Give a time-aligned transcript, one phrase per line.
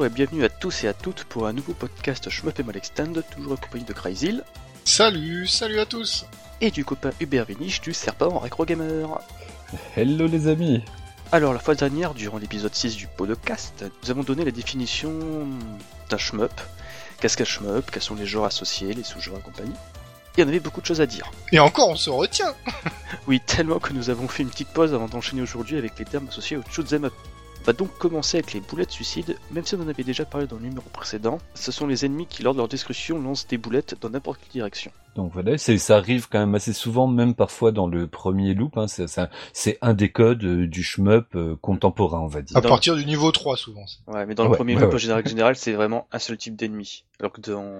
[0.00, 3.12] Bonjour et bienvenue à tous et à toutes pour un nouveau podcast Shmup et Extend,
[3.30, 4.44] toujours accompagné de Cryzil
[4.82, 6.24] Salut, salut à tous
[6.62, 9.20] et du copain Hubert Vinich du Serpent Retro Gamer.
[9.94, 10.82] Hello les amis
[11.32, 15.12] Alors la fois dernière, durant l'épisode 6 du podcast, nous avons donné la définition
[16.08, 16.58] d'un shmup.
[17.20, 17.90] Qu'est-ce qu'un shmup?
[17.90, 19.76] Quels sont les genres associés, les sous-genres et compagnie?
[20.38, 21.30] Et on avait beaucoup de choses à dire.
[21.52, 22.54] Et encore, on se retient
[23.26, 26.28] Oui, tellement que nous avons fait une petite pause avant d'enchaîner aujourd'hui avec les termes
[26.28, 27.12] associés au shoot'em up.
[27.62, 30.46] On va donc commencer avec les boulettes suicides, même si on en avait déjà parlé
[30.46, 31.38] dans le numéro précédent.
[31.54, 34.52] Ce sont les ennemis qui, lors de leur destruction, lancent des boulettes dans n'importe quelle
[34.52, 34.90] direction.
[35.14, 38.78] Donc voilà, ça arrive quand même assez souvent, même parfois dans le premier loop.
[38.78, 38.86] Hein,
[39.52, 42.56] c'est un des codes euh, du shmup euh, contemporain, on va dire.
[42.56, 43.84] À partir du niveau 3, souvent.
[44.06, 47.04] Ouais, mais dans le premier loop, en général, c'est vraiment un seul type d'ennemi.
[47.18, 47.74] Alors que dans...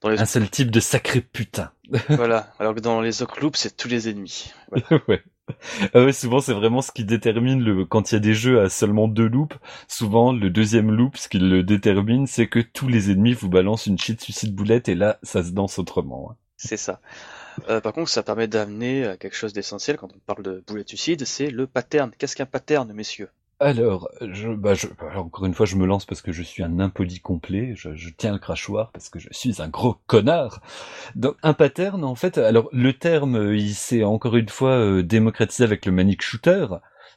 [0.00, 0.20] dans les...
[0.20, 1.70] Un seul type de sacré putain.
[2.08, 4.52] voilà, alors que dans les autres loops, c'est tous les ennemis.
[5.08, 5.22] ouais.
[5.94, 8.60] Ah ouais, souvent c'est vraiment ce qui détermine le quand il y a des jeux
[8.60, 9.56] à seulement deux loops.
[9.86, 13.86] Souvent le deuxième loop, ce qui le détermine, c'est que tous les ennemis vous balancent
[13.86, 16.30] une cheat suicide boulette et là ça se danse autrement.
[16.32, 16.36] Hein.
[16.56, 17.00] C'est ça.
[17.68, 20.88] Euh, par contre, ça permet d'amener à quelque chose d'essentiel quand on parle de boulette
[20.88, 22.10] suicide, c'est le pattern.
[22.18, 23.30] Qu'est-ce qu'un pattern, messieurs?
[23.58, 26.78] Alors, je, bah je, encore une fois, je me lance parce que je suis un
[26.78, 27.72] impoli complet.
[27.74, 30.60] Je, tiens le crachoir parce que je suis un gros connard.
[31.14, 35.64] Donc, un pattern, en fait, alors le terme, il s'est encore une fois euh, démocratisé
[35.64, 36.66] avec le manic shooter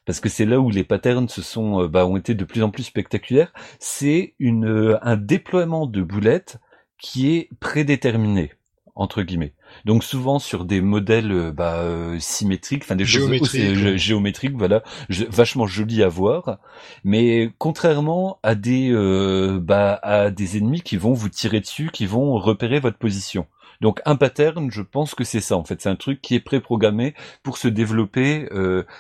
[0.05, 2.63] parce que c'est là où les patterns se sont, euh, bah, ont été de plus
[2.63, 3.53] en plus spectaculaires.
[3.79, 6.57] C'est euh, un déploiement de boulettes
[6.97, 8.53] qui est prédéterminé
[8.99, 9.53] entre guillemets.
[9.85, 14.83] Donc souvent sur des modèles euh, bah, euh, symétriques, enfin des géométriques, choses géométriques, voilà,
[15.09, 16.59] vachement joli à voir.
[17.03, 22.05] Mais contrairement à des euh, bah, à des ennemis qui vont vous tirer dessus, qui
[22.05, 23.47] vont repérer votre position.
[23.79, 25.81] Donc un pattern, je pense que c'est ça en fait.
[25.81, 28.49] C'est un truc qui est préprogrammé pour se développer,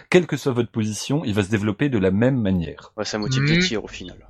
[0.09, 2.93] quelle que soit votre position, il va se développer de la même manière.
[2.95, 3.59] Ouais, c'est un motif de mhm.
[3.59, 4.29] tir au final.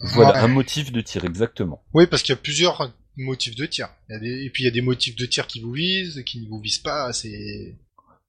[0.00, 1.82] Voilà, un motif de tir exactement.
[1.92, 3.88] Oui, parce qu'il y a plusieurs motifs de tir.
[4.10, 6.60] Et puis il y a des motifs de tir qui vous visent, qui ne vous
[6.60, 7.12] visent pas.
[7.12, 7.76] C'est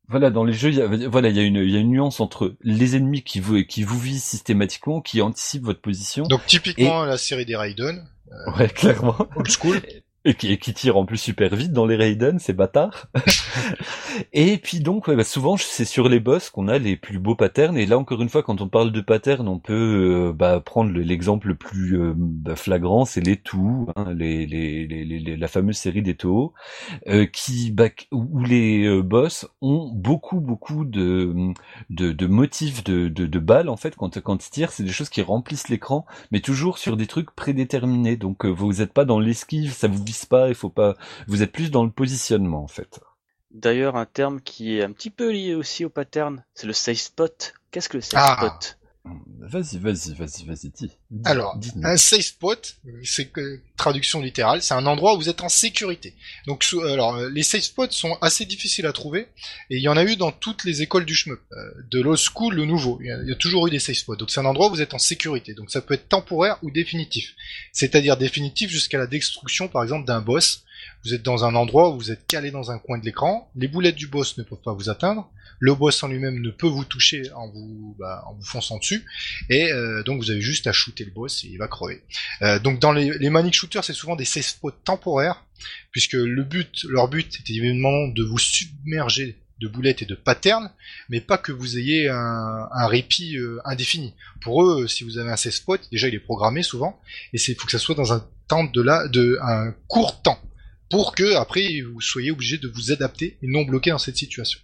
[0.08, 1.80] voilà, dans les jeux, il y a, voilà, il y a une, il y a
[1.80, 6.26] une nuance entre les ennemis qui vous, qui vous visent systématiquement, qui anticipent votre position.
[6.28, 8.08] Donc typiquement la série des Raiden.
[8.32, 9.18] Euh, ouais, clairement.
[9.36, 9.82] Old school.
[10.28, 13.08] Et qui, qui tire en plus super vite dans les Raiden, c'est bâtard.
[14.34, 17.36] et puis donc, ouais, bah souvent, c'est sur les boss qu'on a les plus beaux
[17.36, 17.78] patterns.
[17.78, 20.92] Et là, encore une fois, quand on parle de patterns, on peut euh, bah, prendre
[20.92, 25.78] l'exemple le plus euh, bah, flagrant, c'est les Too, hein, les, les, les, la fameuse
[25.78, 26.54] série des Toho,
[27.08, 31.54] euh, qui, bah, où les boss ont beaucoup, beaucoup de,
[31.92, 34.72] de, de motifs de, de, de, balles, en fait, quand, quand ils tirent.
[34.72, 38.18] C'est des choses qui remplissent l'écran, mais toujours sur des trucs prédéterminés.
[38.18, 40.96] Donc, vous n'êtes pas dans l'esquive, ça vous pas, il faut pas.
[41.28, 43.00] Vous êtes plus dans le positionnement en fait.
[43.52, 46.98] D'ailleurs, un terme qui est un petit peu lié aussi au pattern, c'est le safe
[46.98, 47.54] spot.
[47.72, 48.38] Qu'est-ce que le safe ah.
[48.38, 48.78] spot?
[49.48, 50.92] Vas-y, vas-y, vas-y, vas-y, dis.
[51.24, 55.50] Alors, un safe spot, c'est que traduction littérale, c'est un endroit où vous êtes en
[55.50, 56.16] sécurité.
[56.48, 59.28] Donc, alors, les safe spots sont assez difficiles à trouver,
[59.70, 62.18] et il y en a eu dans toutes les écoles du shmup, euh, de l'old
[62.18, 63.00] school, le nouveau.
[63.02, 64.16] Il y, a, toujours eu des safe spots.
[64.16, 65.54] Donc, c'est un endroit où vous êtes en sécurité.
[65.54, 67.36] Donc, ça peut être temporaire ou définitif.
[67.72, 70.64] C'est-à-dire définitif jusqu'à la destruction, par exemple, d'un boss.
[71.04, 73.68] Vous êtes dans un endroit où vous êtes calé dans un coin de l'écran, les
[73.68, 75.30] boulettes du boss ne peuvent pas vous atteindre,
[75.60, 79.06] le boss en lui-même ne peut vous toucher en vous, bah, en vous fonçant dessus,
[79.50, 82.04] et euh, donc vous avez juste à shooter le boss et il va crever.
[82.42, 85.44] Euh, donc dans les, les manic shooters, c'est souvent des safe spots temporaires,
[85.92, 90.70] puisque le but, leur but était évidemment de vous submerger de boulettes et de patterns,
[91.08, 94.14] mais pas que vous ayez un, un répit euh, indéfini.
[94.42, 97.00] Pour eux, si vous avez un safe spot, déjà il est programmé souvent,
[97.32, 100.40] et il faut que ça soit dans un temps de là, de un court temps,
[100.90, 104.60] pour que après vous soyez obligé de vous adapter et non bloqué dans cette situation.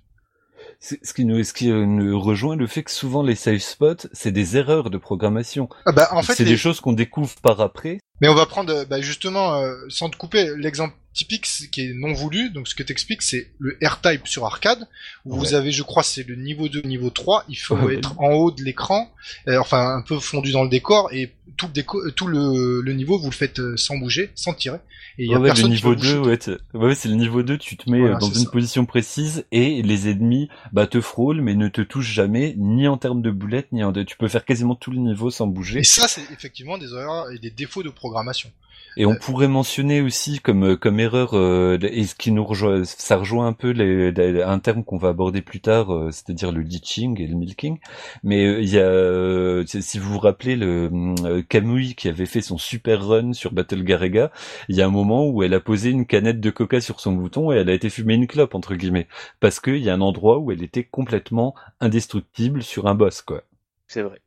[0.80, 4.08] Ce qui nous, ce qui euh, nous rejoint le fait que souvent les safe spots,
[4.14, 5.70] c'est des erreurs de programmation.
[5.86, 8.00] Ah bah, en fait, c'est des choses qu'on découvre par après.
[8.20, 12.14] Mais on va prendre, bah justement, euh, sans te couper, l'exemple typique qui est non
[12.14, 12.50] voulu.
[12.52, 14.88] Donc ce que t'expliques, c'est le R-Type sur arcade,
[15.26, 17.46] où vous avez, je crois, c'est le niveau 2, niveau 3.
[17.50, 19.12] Il faut être en haut de l'écran,
[19.48, 22.94] euh, enfin un peu fondu dans le décor, et tout le, déco tout le, le
[22.94, 24.80] niveau, vous le faites sans bouger, sans tirer.
[25.18, 26.40] Et y a ouais, le niveau 2, ouais,
[26.74, 30.10] ouais c'est le niveau 2, tu te mets euh, dans une position précise et les
[30.10, 33.84] ennemis bah, te frôlent mais ne te touchent jamais, ni en termes de boulettes, ni
[33.84, 33.92] en...
[33.92, 35.80] Tu peux faire quasiment tout le niveau sans bouger.
[35.80, 38.50] Et ça, c'est effectivement des erreurs et des défauts de programmation.
[38.98, 42.84] Et on pourrait mentionner aussi comme euh, comme erreur euh, et ce qui nous rejoint,
[42.84, 46.60] ça rejoint un peu les, un terme qu'on va aborder plus tard, euh, c'est-à-dire le
[46.62, 47.80] leaching et le milking.
[48.24, 53.06] Mais il y a, si vous vous rappelez le Kamui qui avait fait son super
[53.08, 54.32] run sur Battle Garega,
[54.68, 57.14] il y a un moment où elle a posé une canette de Coca sur son
[57.14, 59.08] bouton et elle a été fumée une clope entre guillemets
[59.40, 63.44] parce qu'il y a un endroit où elle était complètement indestructible sur un boss quoi.
[63.88, 64.20] C'est vrai.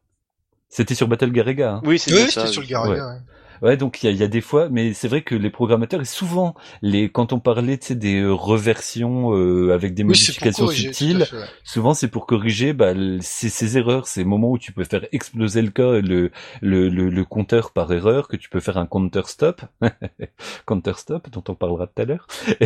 [0.71, 1.75] C'était sur Battle Garega.
[1.75, 1.81] Hein.
[1.85, 2.47] Oui, Oui, c'était ça.
[2.47, 2.73] sur le oui.
[2.73, 3.06] Garega.
[3.09, 3.12] ouais.
[3.12, 3.21] Ouais,
[3.78, 6.05] donc il y a, y a des fois, mais c'est vrai que les programmateurs et
[6.05, 10.66] souvent les quand on parlait tu sais, des euh, reversions euh, avec des Oui, modifications
[10.66, 10.93] corriger.
[10.93, 11.49] subtiles, fait, ouais.
[11.64, 15.62] souvent c'est pour corriger bah, ces, ces erreurs, ces moments où tu peux faire exploser
[15.62, 16.31] le cas le,
[16.61, 19.62] le, le, le compteur par erreur, que tu peux faire un counter stop,
[20.67, 22.26] counter stop dont on parlera tout à l'heure.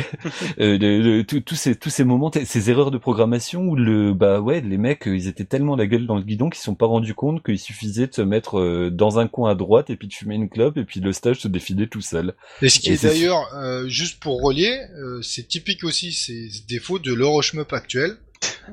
[0.61, 4.79] Euh, tous ces tous ces moments, ces erreurs de programmation où le bah ouais les
[4.79, 7.43] mecs euh, ils étaient tellement la gueule dans le guidon qu'ils sont pas rendus compte
[7.45, 10.35] qu'il suffisait de se mettre euh, dans un coin à droite et puis de fumer
[10.37, 12.35] une clope et puis le stage se défilait tout seul.
[12.63, 16.13] Et ce qui Et est c'est- d'ailleurs, euh, juste pour relier, euh, c'est typique aussi
[16.13, 18.17] ces défauts de l'Euroshmup actuel,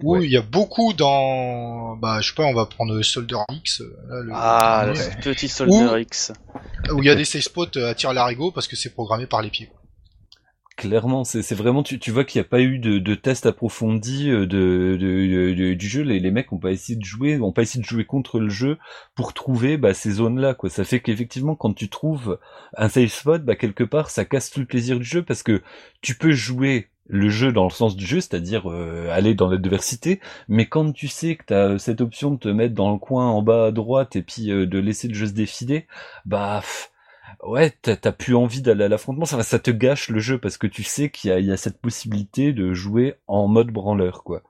[0.01, 0.25] où Ouais.
[0.25, 3.85] il y a beaucoup dans, bah je sais pas, on va prendre Soldier X, euh,
[4.09, 6.31] là, le Ah, le petit Soldier X.
[6.91, 9.41] où il y a des safe spots à tir larigot parce que c'est programmé par
[9.41, 9.69] les pieds.
[10.77, 14.29] Clairement, c'est vraiment tu, tu vois qu'il n'y a pas eu de, de test approfondi
[14.29, 16.01] euh, de, de, de- du jeu.
[16.01, 18.49] Les, les mecs ont pas essayé de jouer, ont pas essayé de jouer contre le
[18.49, 18.77] jeu
[19.15, 20.53] pour trouver bah, ces zones-là.
[20.53, 22.39] Quoi, ça fait qu'effectivement quand tu trouves
[22.75, 25.61] un safe spot, bah quelque part ça casse tout le plaisir du jeu parce que
[26.01, 30.19] tu peux jouer le jeu dans le sens du jeu, c'est-à-dire euh, aller dans l'adversité,
[30.49, 33.27] mais quand tu sais que tu as cette option de te mettre dans le coin
[33.29, 35.85] en bas à droite et puis euh, de laisser le jeu se défiler,
[36.25, 36.61] bah
[37.45, 40.83] ouais, t'as plus envie d'aller à l'affrontement, ça, te gâche le jeu parce que tu
[40.83, 44.41] sais qu'il y a, cette possibilité de jouer en mode branleur, quoi.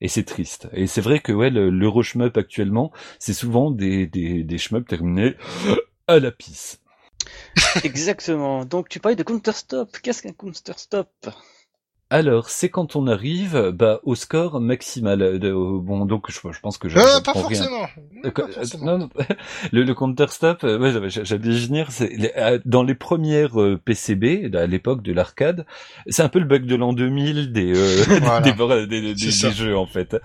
[0.00, 0.68] Et c'est triste.
[0.72, 2.02] Et c'est vrai que ouais, le, l'euro
[2.34, 2.90] actuellement,
[3.20, 5.36] c'est souvent des, des, des shmups terminés
[6.08, 6.80] à la pisse.
[7.84, 8.64] Exactement.
[8.64, 9.96] Donc tu parlais de Counter Stop.
[10.02, 11.08] Qu'est-ce qu'un Counter Stop
[12.12, 15.38] Alors, c'est quand on arrive bah, au score maximal.
[15.38, 17.86] De, bon, donc je, je pense que je, Euh, pas forcément.
[18.24, 18.84] Euh, Pas euh, forcément.
[18.84, 19.08] non, non,
[19.72, 21.88] le, le counter stop, euh, ouais, j'avais- j'allais venir.
[22.66, 25.64] Dans les premières PCB à l'époque de l'arcade,
[26.06, 28.40] c'est un peu le bug de l'an 2000 des euh, Voilà.
[28.86, 30.16] des, des, des- des jeux en fait.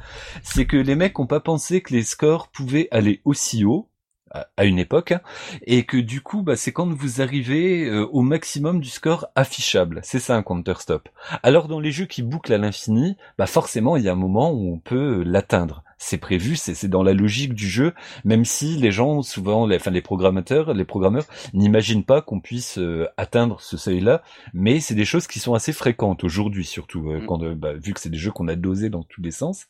[0.44, 3.88] C'est que les mecs ont pas pensé que les scores pouvaient aller aussi haut
[4.32, 5.22] à une époque hein,
[5.66, 10.02] et que du coup bah c'est quand vous arrivez euh, au maximum du score affichable.
[10.04, 11.10] C'est ça un counter stop
[11.44, 14.52] alors dans les jeux qui bouclent à l'infini bah forcément il y a un moment
[14.52, 18.46] où on peut euh, l'atteindre c'est prévu c'est c'est dans la logique du jeu même
[18.46, 23.08] si les gens souvent les, enfin les programmateurs les programmeurs n'imaginent pas qu'on puisse euh,
[23.18, 24.22] atteindre ce seuil là
[24.54, 27.26] mais c'est des choses qui sont assez fréquentes aujourd'hui surtout euh, Mm.
[27.26, 29.66] quand euh, bah, vu que c'est des jeux qu'on a dosés dans tous les sens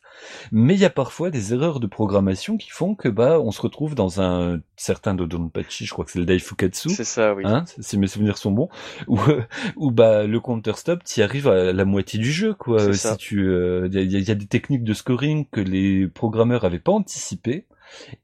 [0.52, 3.60] mais il y a parfois des erreurs de programmation qui font que bah on se
[3.60, 7.42] retrouve dans un certain Dodonpachi, je crois que c'est le Daifukatsu, C'est ça, oui.
[7.46, 8.68] hein, si mes souvenirs sont bons,
[9.08, 9.42] où, euh,
[9.76, 12.78] où bah le counter stop, t'y arrives à la moitié du jeu quoi.
[12.78, 13.16] C'est Si ça.
[13.16, 16.92] tu, il y, a, y a des techniques de scoring que les programmeurs avaient pas
[16.92, 17.64] anticipées.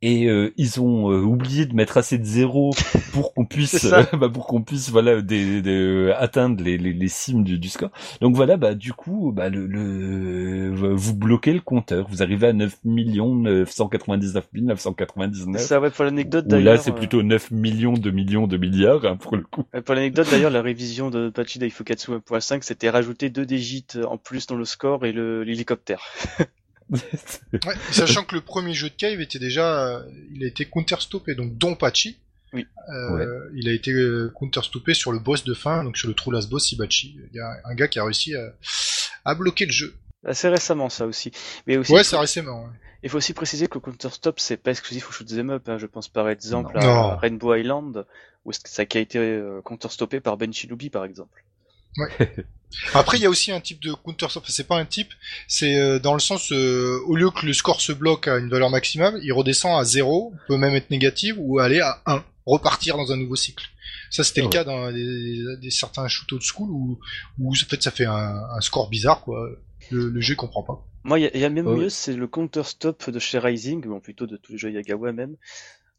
[0.03, 2.73] Et euh, ils ont euh, oublié de mettre assez de zéros
[3.15, 7.09] pour qu'on puisse, bah, pour qu'on puisse, voilà, des, des- euh, atteindre les, les, les
[7.09, 7.89] cimes du, du score.
[8.21, 12.53] Donc voilà, bah du coup, bah le, le vous bloquez le compteur, vous arrivez à
[12.53, 15.61] 9 999 999.
[15.63, 16.79] Ça, ouais, pour l'anecdote Ou là, d'ailleurs.
[16.81, 19.65] c'est plutôt 9 millions de millions de milliards hein, pour le coup.
[19.87, 24.47] Pour l'anecdote d'ailleurs, la révision de Pachi Daifukatsu 1.5, c'était rajouter deux digits en plus
[24.47, 26.03] dans le score et le- l'hélicoptère.
[26.91, 26.99] Ouais,
[27.91, 30.03] sachant que le premier jeu de Cave était déjà, euh,
[30.35, 32.19] il a été counter stoppé, donc Don Pachi.
[32.53, 32.67] Oui.
[32.95, 36.15] Euh, Il a été euh, counter stoppé sur le boss de fin, donc sur le
[36.15, 37.19] true last boss Ibachi.
[37.33, 38.53] Il y a un gars qui a réussi à,
[39.25, 39.95] à bloquer le jeu.
[40.25, 41.33] Assez récemment, ça aussi.
[41.67, 42.65] Mais aussi, Ouais, c'est récemment.
[42.65, 42.71] ouais.
[43.03, 45.69] il faut aussi préciser que le Counter Stop, c'est pas exclusif au shoot'em up.
[45.69, 45.79] Hein.
[45.79, 46.81] Je pense par exemple Non.
[46.81, 47.17] à Non.
[47.17, 48.07] Rainbow Island,
[48.45, 51.43] où ça qui a été euh, counter stoppé par Ben Shilubi, par exemple.
[52.95, 54.43] Après, il y a aussi un type de counter stop.
[54.45, 55.09] Enfin, c'est pas un type,
[55.49, 58.49] c'est euh, dans le sens, euh, au lieu que le score se bloque à une
[58.49, 62.97] valeur maximale, il redescend à 0, peut même être négatif, ou aller à 1, repartir
[62.97, 63.65] dans un nouveau cycle.
[64.11, 64.53] Ça, c'était Ah le ouais.
[64.53, 66.99] cas dans des, des certains shoot old school où,
[67.39, 68.13] où en fait, ça fait un,
[68.57, 69.49] un score bizarre, quoi.
[69.91, 70.83] Le, le jeu comprend pas.
[71.05, 73.19] Moi, il y, a- il y a même Oh, mieux, c'est le counter stop de
[73.19, 75.37] chez Rising, ou plutôt de tous les jeux Yagawa même.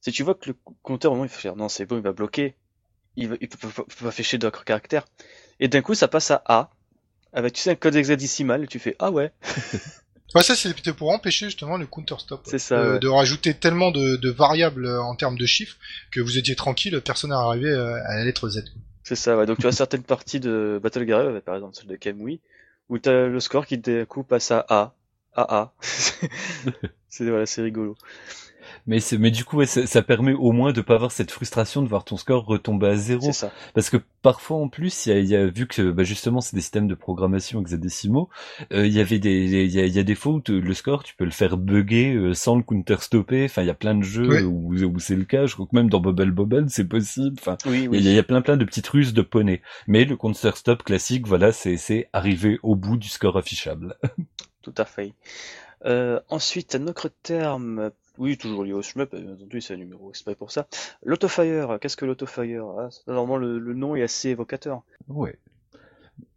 [0.01, 2.01] Si tu vois que le compteur, au moment, il fait faire, non, c'est bon, il
[2.03, 2.55] va bloquer.
[3.15, 5.05] Il, va, il peut, peut- peut pas afficher d'autres caractères.
[5.59, 6.69] Et d'un coup, ça passe à A.
[7.33, 9.31] Avec, tu sais, un code hexadécimal, et tu fais, ah ouais.
[10.33, 12.41] Ouais, ça, c'était pour empêcher justement le counter stop.
[12.45, 12.99] C'est ça, Euh, ouais.
[12.99, 15.77] De rajouter tellement de, de variables euh, en termes de chiffres
[16.11, 18.65] que vous étiez tranquille, personne n'est arrivé euh, à la lettre Z.
[19.03, 19.45] C'est ça, ouais.
[19.45, 22.41] Donc tu as certaines parties de Battle Garage, par exemple celle de Kamui,
[22.89, 24.93] où t'as le score qui d'un coup passe à A,
[25.35, 25.73] à A.
[27.07, 27.95] c'est voilà, c'est rigolo.
[28.87, 31.31] Mais c'est, mais du coup, ouais, ça, ça permet au moins de pas avoir cette
[31.31, 33.21] frustration de voir ton score retomber à zéro.
[33.21, 33.51] C'est ça.
[33.73, 36.39] Parce que parfois en plus, il y a, il y a vu que bah, justement
[36.39, 38.29] c'est des systèmes de programmation hexadécimaux,
[38.73, 40.51] euh, il y avait des, il y a, il y a des fois où te-
[40.51, 43.45] le score tu peux le faire bugger euh, sans le counter stopper.
[43.45, 45.47] Enfin, il y a plein de jeux où, où c'est le cas.
[45.47, 47.37] Je crois que même dans Bubble Bobble c'est possible.
[47.39, 47.97] Enfin, Oui, il y, a- oui.
[48.01, 49.63] il y a plein plein de petites ruses de poney.
[49.87, 53.95] Mais le counter stop classique, voilà, c'est c'est arriver au bout du score affichable.
[54.61, 55.13] Tout à fait.
[55.85, 60.09] Euh, ensuite, un autre terme Oui, toujours lié au shmup, bien entendu, c'est un numéro
[60.09, 60.67] exprès pour ça.
[61.03, 62.65] L'autofire, qu'est-ce que l'autofire?
[62.79, 64.83] Ah, Normalement, le, nom est assez évocateur.
[65.07, 65.37] Ouais.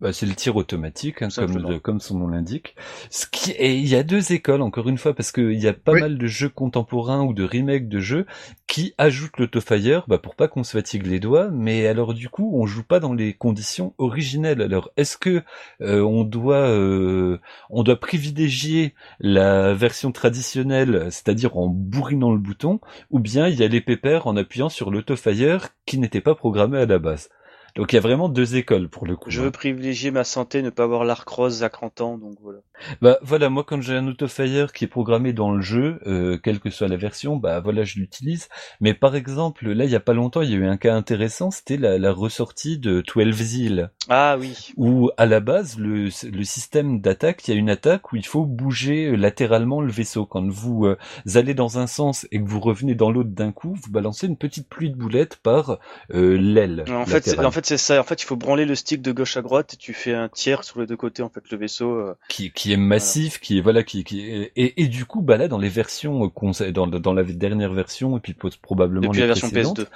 [0.01, 2.77] Bah, c'est le tir automatique, hein, comme, comme son nom l'indique.
[3.11, 5.73] Ce qui, et il y a deux écoles, encore une fois, parce qu'il y a
[5.73, 8.25] pas mal de jeux contemporains ou de remakes de jeux
[8.69, 12.53] qui ajoutent l'autofire, bah, pour pas qu'on se fatigue les doigts, mais alors du coup,
[12.55, 14.63] on joue pas dans les conditions originelles.
[14.63, 15.43] Alors, est-ce que
[15.81, 22.81] euh, on doit, euh, on doit privilégier la version traditionnelle, c'est-à-dire en bourrinant le bouton,
[23.11, 26.79] ou bien il y a les pépères en appuyant sur l'autofire qui n'était pas programmé
[26.79, 27.31] à la base?
[27.77, 29.31] Donc il y a vraiment deux écoles pour le coup.
[29.31, 29.53] Je veux hein.
[29.53, 32.59] privilégier ma santé, ne pas avoir l'arc rose à 30 ans, donc voilà.
[33.03, 36.61] Bah voilà, moi quand j'ai un autofire qui est programmé dans le jeu, euh, quelle
[36.61, 38.49] que soit la version, bah voilà, je l'utilise.
[38.81, 40.95] Mais par exemple, là il y a pas longtemps, il y a eu un cas
[40.95, 43.91] intéressant, c'était la, la, ressortie de 12 Zeal.
[44.09, 44.73] Ah oui.
[44.77, 48.27] Où à la base, le, le système d'attaque, il y a une attaque où il
[48.27, 50.27] faut bouger latéralement le vaisseau.
[50.27, 50.99] Quand vous euh,
[51.35, 54.37] allez dans un sens et que vous revenez dans l'autre d'un coup, vous balancez une
[54.37, 55.79] petite pluie de boulettes par
[56.15, 56.85] euh, l'aile.
[56.91, 58.01] En fait, fait c'est ça.
[58.01, 60.29] En fait, il faut branler le stick de gauche à droite et tu fais un
[60.29, 61.23] tiers sur les deux côtés.
[61.23, 64.53] En fait, le vaisseau euh, qui, qui est massif, qui est voilà, qui, qui est...
[64.57, 68.17] et, et du coup, bah là, dans les versions euh, dans, dans la dernière version
[68.17, 69.87] et puis probablement depuis la version PS2.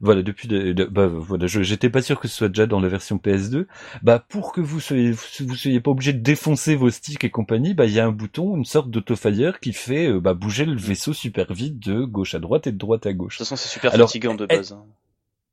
[0.00, 3.16] Voilà, depuis de, bah voilà, j'étais pas sûr que ce soit déjà dans la version
[3.16, 3.66] PS2.
[4.02, 7.72] Bah pour que vous soyez vous soyez pas obligé de défoncer vos sticks et compagnie,
[7.72, 10.76] bah il y a un bouton, une sorte d'autofire qui fait euh, bah bouger le
[10.76, 13.36] vaisseau super vite de gauche à droite et de droite à gauche.
[13.36, 14.72] De toute façon, c'est super fatigant de base.
[14.72, 14.84] Hein.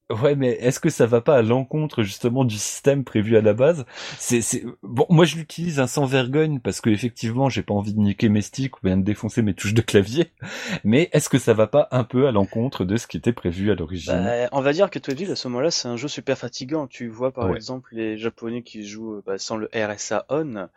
[0.10, 3.54] Ouais, mais est-ce que ça va pas à l'encontre justement du système prévu à la
[3.54, 3.86] base?
[4.20, 7.94] C'est, c'est bon, moi je l'utilise un sans vergogne parce que effectivement j'ai pas envie
[7.94, 10.32] de niquer mes sticks ou bien de défoncer mes touches de clavier.
[10.84, 13.72] Mais est-ce que ça va pas un peu à l'encontre de ce qui était prévu
[13.72, 14.14] à l'origine?
[14.14, 16.88] Bah, On va dire que Twilight à ce moment-là c'est un jeu super fatigant.
[16.88, 20.68] Tu vois par exemple les Japonais qui jouent bah, sans le RSA on,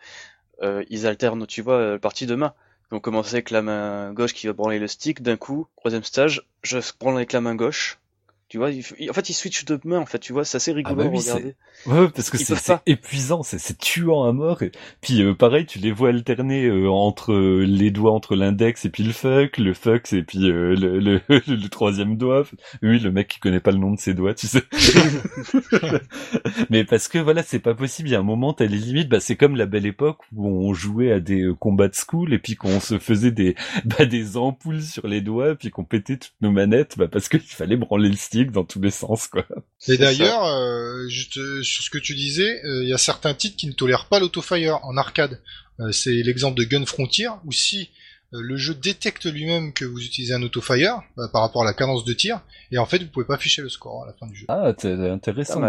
[0.62, 2.54] euh, ils alternent, tu vois, euh, partie de main.
[2.92, 5.20] Ils vont avec la main gauche qui va branler le stick.
[5.20, 7.98] D'un coup, troisième stage, je branle avec la main gauche
[8.48, 11.00] tu vois, en fait, ils switchent de main, en fait, tu vois, c'est assez rigolo
[11.00, 11.56] ah bah regarder.
[11.86, 12.54] Ouais, parce que c'est
[12.86, 14.62] épuisant, c'est tuant à mort.
[14.62, 18.84] Et puis euh, pareil, tu les vois alterner euh, entre euh, les doigts entre l'index
[18.84, 22.44] et puis le fuck, le fuck et puis le, le, le, troisième doigt.
[22.82, 24.62] Oui, le mec qui connaît pas le nom de ses doigts, tu sais.
[26.70, 28.08] Mais parce que voilà, c'est pas possible.
[28.08, 29.08] Il y a un moment, t'as les limites.
[29.08, 32.38] Bah, c'est comme la belle époque où on jouait à des combats de school et
[32.38, 36.34] puis qu'on se faisait des bah, des ampoules sur les doigts, puis qu'on pétait toutes
[36.40, 39.44] nos manettes, bah, parce qu'il fallait branler le style dans tous les sens, quoi.
[39.88, 43.34] Et d'ailleurs, euh, juste euh, sur ce que tu disais, euh, il y a certains
[43.34, 45.40] titres qui ne tolèrent pas l'autofire en arcade.
[45.92, 47.90] c'est l'exemple de Gun Frontier, où si
[48.32, 52.04] le jeu détecte lui-même que vous utilisez un autofire bah, par rapport à la cadence
[52.04, 52.40] de tir,
[52.70, 54.46] et en fait vous pouvez pas afficher le score à la fin du jeu.
[54.48, 55.60] Ah, c'est intéressant.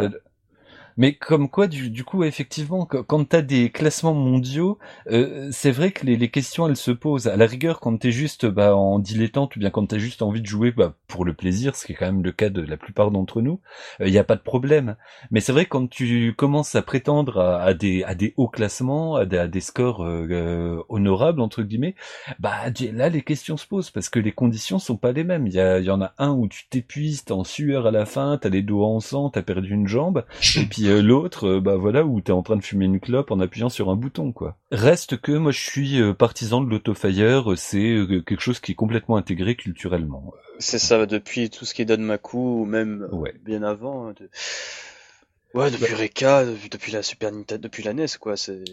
[0.97, 4.79] Mais comme quoi, du, du coup, effectivement, quand t'as des classements mondiaux,
[5.11, 7.27] euh, c'est vrai que les, les, questions, elles se posent.
[7.27, 10.41] À la rigueur, quand t'es juste bah, en dilettante, ou bien quand t'as juste envie
[10.41, 12.77] de jouer bah, pour le plaisir, ce qui est quand même le cas de la
[12.77, 13.59] plupart d'entre nous,
[13.99, 14.95] il euh, n'y a pas de problème.
[15.29, 19.25] Mais c'est vrai quand tu commences à prétendre à, des, à des hauts classements, à
[19.25, 21.95] des, à des scores euh, euh, honorables, entre guillemets,
[22.39, 22.55] bah
[22.93, 25.45] là, les questions se posent, parce que les conditions sont pas les mêmes.
[25.45, 28.39] Il y, y en a un où tu t'épuises, t'es en sueur à la fin,
[28.41, 30.25] t'as les doigts en sang, t'as perdu une jambe,
[30.55, 33.31] et puis euh, l'autre, euh, bah voilà, où t'es en train de fumer une clope
[33.31, 34.57] en appuyant sur un bouton, quoi.
[34.71, 39.17] Reste que moi je suis euh, partisan de l'autofire, c'est quelque chose qui est complètement
[39.17, 40.33] intégré culturellement.
[40.59, 43.07] C'est ça, depuis tout ce qui est Danmaku, ou même
[43.43, 44.09] bien avant.
[44.09, 44.13] Hein,
[45.57, 48.37] Ouais, depuis bah, Reka, depuis, la Super Nintendo, depuis la NES, quoi.
[48.37, 48.63] C'est.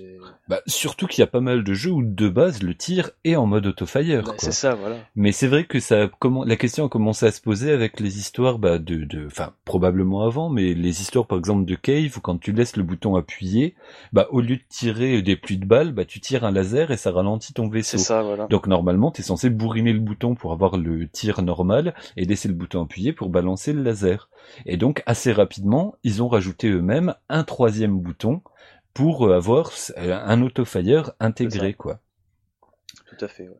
[0.48, 3.36] Bah, surtout qu'il y a pas mal de jeux où de base le tir est
[3.36, 4.22] en mode autofire.
[4.22, 4.96] Bah, c'est ça, voilà.
[5.16, 8.18] Mais c'est vrai que ça, comment, la question a commencé à se poser avec les
[8.18, 12.20] histoires, bah, de, de, enfin, probablement avant, mais les histoires, par exemple, de Cave, où
[12.20, 13.74] quand tu laisses le bouton appuyé,
[14.12, 16.96] bah, au lieu de tirer des pluies de balles, bah, tu tires un laser et
[16.96, 17.98] ça ralentit ton vaisseau.
[17.98, 18.46] C'est ça, voilà.
[18.46, 22.54] Donc normalement, t'es censé bourriner le bouton pour avoir le tir normal et laisser le
[22.54, 24.28] bouton appuyé pour balancer le laser.
[24.66, 28.42] Et donc assez rapidement, ils ont rajouté eux-mêmes un troisième bouton
[28.94, 32.00] pour euh, avoir euh, un autofire intégré, quoi.
[33.06, 33.48] Tout à fait.
[33.48, 33.58] Ouais.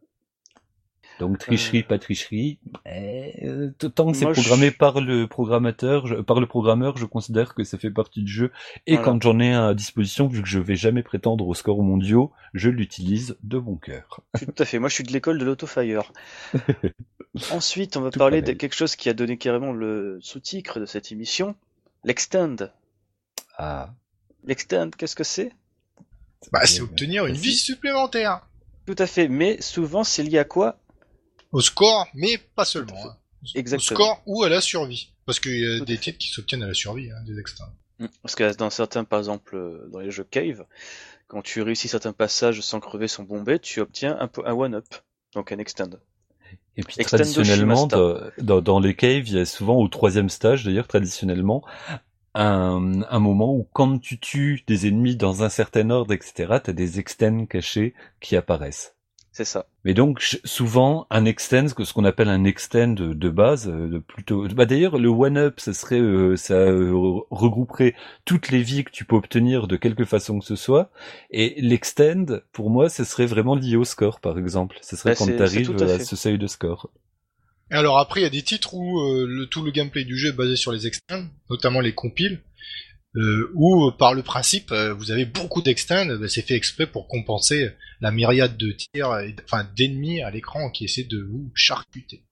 [1.20, 1.88] Donc tricherie, euh.
[1.88, 2.58] pas tricherie.
[2.86, 7.78] Euh, tant que c'est programmé par le programmateur, par le programmeur, je considère que ça
[7.78, 8.52] fait partie du jeu.
[8.86, 12.32] Et quand j'en ai à disposition, vu que je vais jamais prétendre aux scores mondiaux,
[12.52, 14.20] je l'utilise de bon cœur.
[14.38, 14.78] Tout à fait.
[14.78, 16.12] Moi, je suis de l'école de l'autofire.
[17.50, 21.12] Ensuite, on va parler de quelque chose qui a donné carrément le sous-titre de cette
[21.12, 21.54] émission,
[22.04, 22.56] l'extend.
[23.56, 23.92] Ah.
[24.44, 25.52] L'extend, qu'est-ce que c'est?
[26.52, 28.46] Bah, c'est obtenir une vie supplémentaire.
[28.86, 30.78] Tout à fait, mais souvent c'est lié à quoi
[31.54, 33.06] au score, mais pas seulement.
[33.06, 33.16] Hein.
[33.54, 34.00] Exactement.
[34.00, 35.12] Au score ou à la survie.
[35.24, 37.70] Parce qu'il y a des titres qui s'obtiennent à la survie, hein, des extras.
[38.00, 38.06] Mm.
[38.22, 40.66] Parce que dans certains, par exemple, euh, dans les jeux Cave,
[41.28, 44.86] quand tu réussis certains passages sans crever son bombé, tu obtiens un, un one-up,
[45.34, 45.90] donc un extend.
[46.76, 50.88] Et puis Extend traditionnellement, dans, les caves, il y a souvent au troisième stage, d'ailleurs
[50.88, 51.64] traditionnellement,
[52.34, 56.72] un, un moment où quand tu tues des ennemis dans un certain ordre, etc., t'as
[56.72, 58.96] des extends cachés qui apparaissent.
[59.36, 59.66] C'est ça.
[59.84, 63.98] Mais donc souvent un extend, ce qu'on appelle un extend de, de base, euh, de
[63.98, 64.46] plutôt.
[64.46, 66.92] Bah d'ailleurs le one up, ça serait, euh, ça euh,
[67.30, 70.92] regrouperait toutes les vies que tu peux obtenir de quelque façon que ce soit.
[71.32, 74.78] Et l'extend, pour moi, ce serait vraiment lié au score, par exemple.
[74.82, 76.88] Ce serait Bah, quand tu arrives à ce seuil de score.
[77.72, 80.16] Et alors après, il y a des titres où euh, le, tout le gameplay du
[80.16, 82.40] jeu est basé sur les extends, notamment les compiles,
[83.16, 86.86] euh, où euh, par le principe, euh, vous avez beaucoup d'extends, bah, c'est fait exprès
[86.86, 91.50] pour compenser la myriade de tirs, et- enfin d'ennemis à l'écran qui essaient de vous
[91.54, 92.24] charcuter.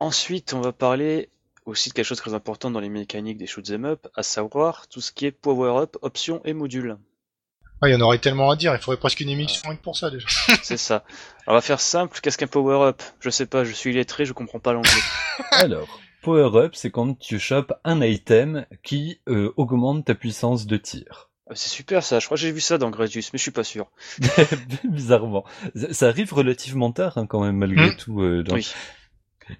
[0.00, 1.28] Ensuite, on va parler
[1.64, 4.88] aussi de quelque chose de très important dans les mécaniques des shoot'em up, à savoir
[4.88, 6.96] tout ce qui est power-up, options et modules.
[7.80, 10.10] Ouais, il y en aurait tellement à dire, il faudrait presque une émission pour ça
[10.10, 10.26] déjà.
[10.62, 11.04] C'est ça.
[11.46, 12.18] Alors, on va faire simple.
[12.20, 14.90] Qu'est-ce qu'un power-up Je sais pas, je suis illettré, je comprends pas l'anglais.
[15.52, 20.76] Alors, power up, c'est quand tu chopes un item qui euh, augmente ta puissance de
[20.76, 21.30] tir.
[21.50, 23.50] Euh, C'est super ça, je crois que j'ai vu ça dans Gradius, mais je suis
[23.50, 23.90] pas sûr.
[24.84, 25.44] Bizarrement,
[25.90, 27.96] ça arrive relativement tard hein, quand même malgré Hmm.
[27.96, 28.20] tout.
[28.22, 28.72] euh, dans- Oui.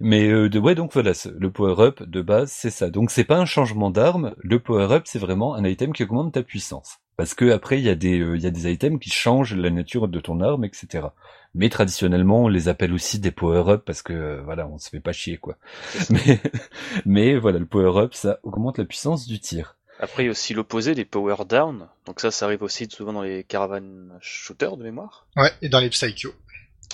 [0.01, 2.91] Mais euh, de, ouais, donc voilà, le power-up de base, c'est ça.
[2.91, 4.35] Donc c'est pas un changement d'arme.
[4.39, 6.99] Le power-up, c'est vraiment un item qui augmente ta puissance.
[7.17, 9.55] Parce que après, il y a des, euh, il y a des items qui changent
[9.55, 11.09] la nature de ton arme, etc.
[11.55, 15.01] Mais traditionnellement, on les appelle aussi des power-up parce que euh, voilà, on se fait
[15.01, 15.57] pas chier quoi.
[16.11, 16.41] Mais,
[17.05, 19.77] mais voilà, le power-up, ça augmente la puissance du tir.
[19.99, 21.87] Après, il y a aussi l'opposé, les power down.
[22.07, 25.26] Donc ça, ça arrive aussi souvent dans les caravane shooters de mémoire.
[25.37, 26.30] Ouais, et dans les Psycho.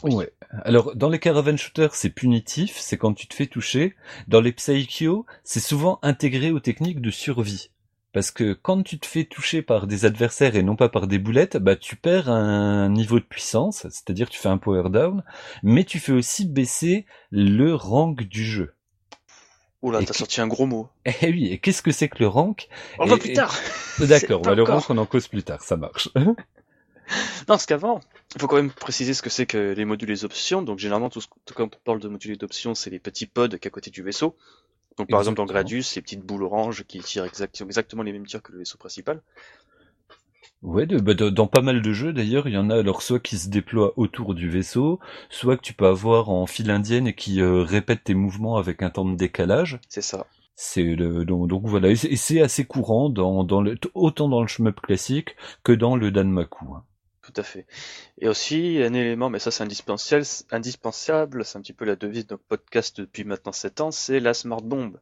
[0.03, 0.33] Ouais.
[0.65, 3.95] Alors, dans les caravan shooters, c'est punitif, c'est quand tu te fais toucher.
[4.29, 7.71] Dans les Psycho, c'est souvent intégré aux techniques de survie.
[8.13, 11.19] Parce que quand tu te fais toucher par des adversaires et non pas par des
[11.19, 15.23] boulettes, bah tu perds un niveau de puissance, c'est-à-dire tu fais un power down,
[15.63, 18.73] mais tu fais aussi baisser le rank du jeu.
[19.83, 20.89] Oula, t'as sorti un gros mot.
[21.21, 22.69] Eh oui, et qu'est-ce que c'est que le rank?
[22.99, 23.55] On va Et- plus tard
[24.01, 26.09] D'accord, bah, le rank on en cause plus tard, ça marche.
[26.19, 26.35] Non,
[27.47, 28.01] parce qu'avant,
[28.35, 30.63] il faut quand même préciser ce que c'est que les modules et les options.
[30.63, 33.49] Donc généralement, tout ce, quand on parle de modules et d'options, c'est les petits pods
[33.59, 34.37] qui à côté du vaisseau.
[34.99, 35.47] Donc par exemple dans.
[35.47, 38.79] Gradius, ces petites boules oranges qui tirent exact- exactement les mêmes tirs que le vaisseau
[38.79, 39.23] principal.
[40.63, 43.03] Ouais, de, bah, de- dans pas mal de jeux d'ailleurs, il y en a alors
[43.03, 47.09] soit qui se déploient autour du vaisseau, soit que tu peux avoir en file indienne
[47.09, 49.81] et qui euh, répète tes mouvements avec un temps de décalage.
[49.89, 50.27] C'est ça.
[50.57, 54.29] C'est le, donc, donc voilà, et c'est- et c'est assez courant dans, dans le, autant
[54.29, 56.67] dans le shmup classique que dans le Danmaku.
[56.75, 56.85] hein.
[57.31, 57.67] Tout à fait.
[58.21, 62.27] Et aussi, un élément, mais ça c'est indispensable, indispensable, c'est un petit peu la devise
[62.27, 64.93] de notre podcast depuis maintenant 7 ans, c'est la smart bomb.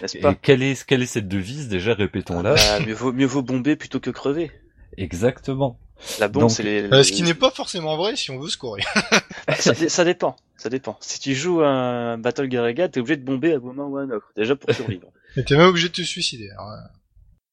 [0.00, 0.34] N'est-ce Et pas?
[0.34, 1.68] quelle est, quelle est cette devise?
[1.68, 2.54] Déjà, répétons-la.
[2.54, 4.52] Bah, mieux, vaut, mieux vaut bomber plutôt que crever.
[4.96, 5.78] Exactement.
[6.20, 6.82] La bombe, Donc, c'est les...
[6.92, 8.82] Euh, ce qui n'est pas forcément vrai si on veut scorer.
[9.58, 10.96] ça, dé- ça dépend, ça dépend.
[11.00, 14.02] Si tu joues un Battle Garega, t'es obligé de bomber à un moment ou à
[14.02, 15.08] un autre, déjà pour survivre.
[15.36, 16.48] Et t'es même obligé de te suicider.
[16.50, 16.76] alors, euh.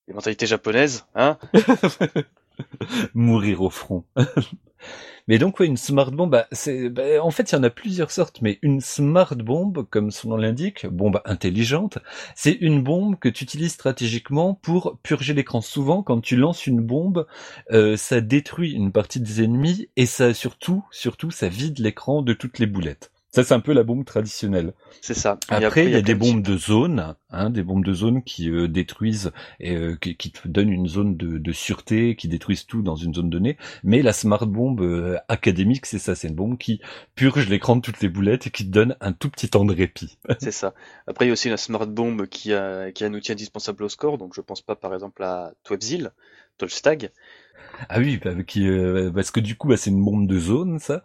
[0.08, 1.38] Les mentalités japonaises, hein?
[3.14, 4.06] Mourir au front.
[5.28, 7.70] mais donc ouais, une smart bomb, bah, c'est, bah, en fait il y en a
[7.70, 12.00] plusieurs sortes, mais une smart bombe, comme son nom l'indique, bombe intelligente,
[12.36, 15.62] c'est une bombe que tu utilises stratégiquement pour purger l'écran.
[15.62, 17.26] Souvent, quand tu lances une bombe,
[17.72, 22.34] euh, ça détruit une partie des ennemis et ça surtout, surtout, ça vide l'écran de
[22.34, 23.13] toutes les boulettes.
[23.34, 24.74] Ça, c'est un peu la bombe traditionnelle.
[25.02, 25.40] C'est ça.
[25.50, 28.68] Après, il y a des bombes de zone, hein, des bombes de zone qui euh,
[28.68, 32.84] détruisent et euh, qui, qui te donnent une zone de, de sûreté, qui détruisent tout
[32.84, 33.58] dans une zone donnée.
[33.84, 36.80] Mais la smart bombe euh, académique, c'est ça, c'est une bombe qui
[37.16, 39.74] purge l'écran de toutes les boulettes et qui te donne un tout petit temps de
[39.74, 40.20] répit.
[40.40, 40.76] C'est ça.
[41.08, 43.84] Après, il y a aussi la Smart Bomb qui a, qui a un outil indispensable
[43.84, 46.12] au score, donc je pense pas par exemple à Twebzil,
[46.60, 47.10] Tolstag.
[47.90, 50.80] Ah oui, bah, qui, euh, parce que du coup, bah, c'est une bombe de zone,
[50.80, 51.04] ça.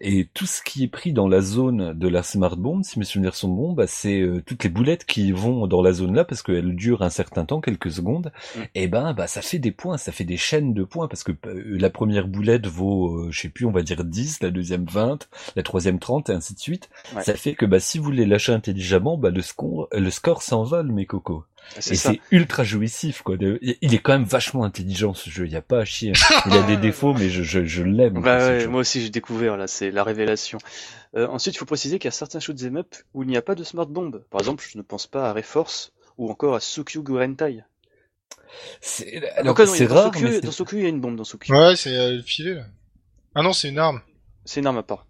[0.00, 3.04] Et tout ce qui est pris dans la zone de la smart bomb, si mes
[3.04, 6.24] souvenirs sont bons, bah, c'est euh, toutes les boulettes qui vont dans la zone là,
[6.24, 8.32] parce qu'elles durent un certain temps, quelques secondes.
[8.56, 8.60] Mm.
[8.74, 11.32] Et ben, bah, ça fait des points, ça fait des chaînes de points, parce que
[11.46, 14.84] euh, la première boulette vaut, euh, je sais plus, on va dire 10, la deuxième
[14.84, 16.88] 20, la troisième 30, et ainsi de suite.
[17.14, 17.22] Ouais.
[17.22, 20.92] Ça fait que bah, si vous les lâchez intelligemment, bah, le score, le score s'envole,
[20.92, 21.44] mes cocos.
[21.78, 23.36] C'est Et c'est ultra jouissif, quoi.
[23.40, 25.46] Il est quand même vachement intelligent, ce jeu.
[25.46, 26.12] Il y a pas à chier.
[26.46, 28.20] Il a des défauts, mais je, je, je l'aime.
[28.20, 30.58] Bah ouais, moi aussi j'ai découvert là, c'est la révélation.
[31.16, 33.42] Euh, ensuite, il faut préciser qu'il y a certains shoot'em up où il n'y a
[33.42, 34.18] pas de smart bomb.
[34.30, 37.62] Par exemple, je ne pense pas à Reforce ou encore à Sukyu Gurentai.
[38.80, 40.88] C'est, Donc, alors, ah c'est dans rare, Sukyu, mais c'est- dans Sukyu, il y a
[40.88, 41.54] une bombe dans Sukyu.
[41.54, 42.64] Ouais, c'est euh, le filet là.
[43.36, 44.00] Ah non, c'est une arme.
[44.44, 45.06] C'est une arme à part.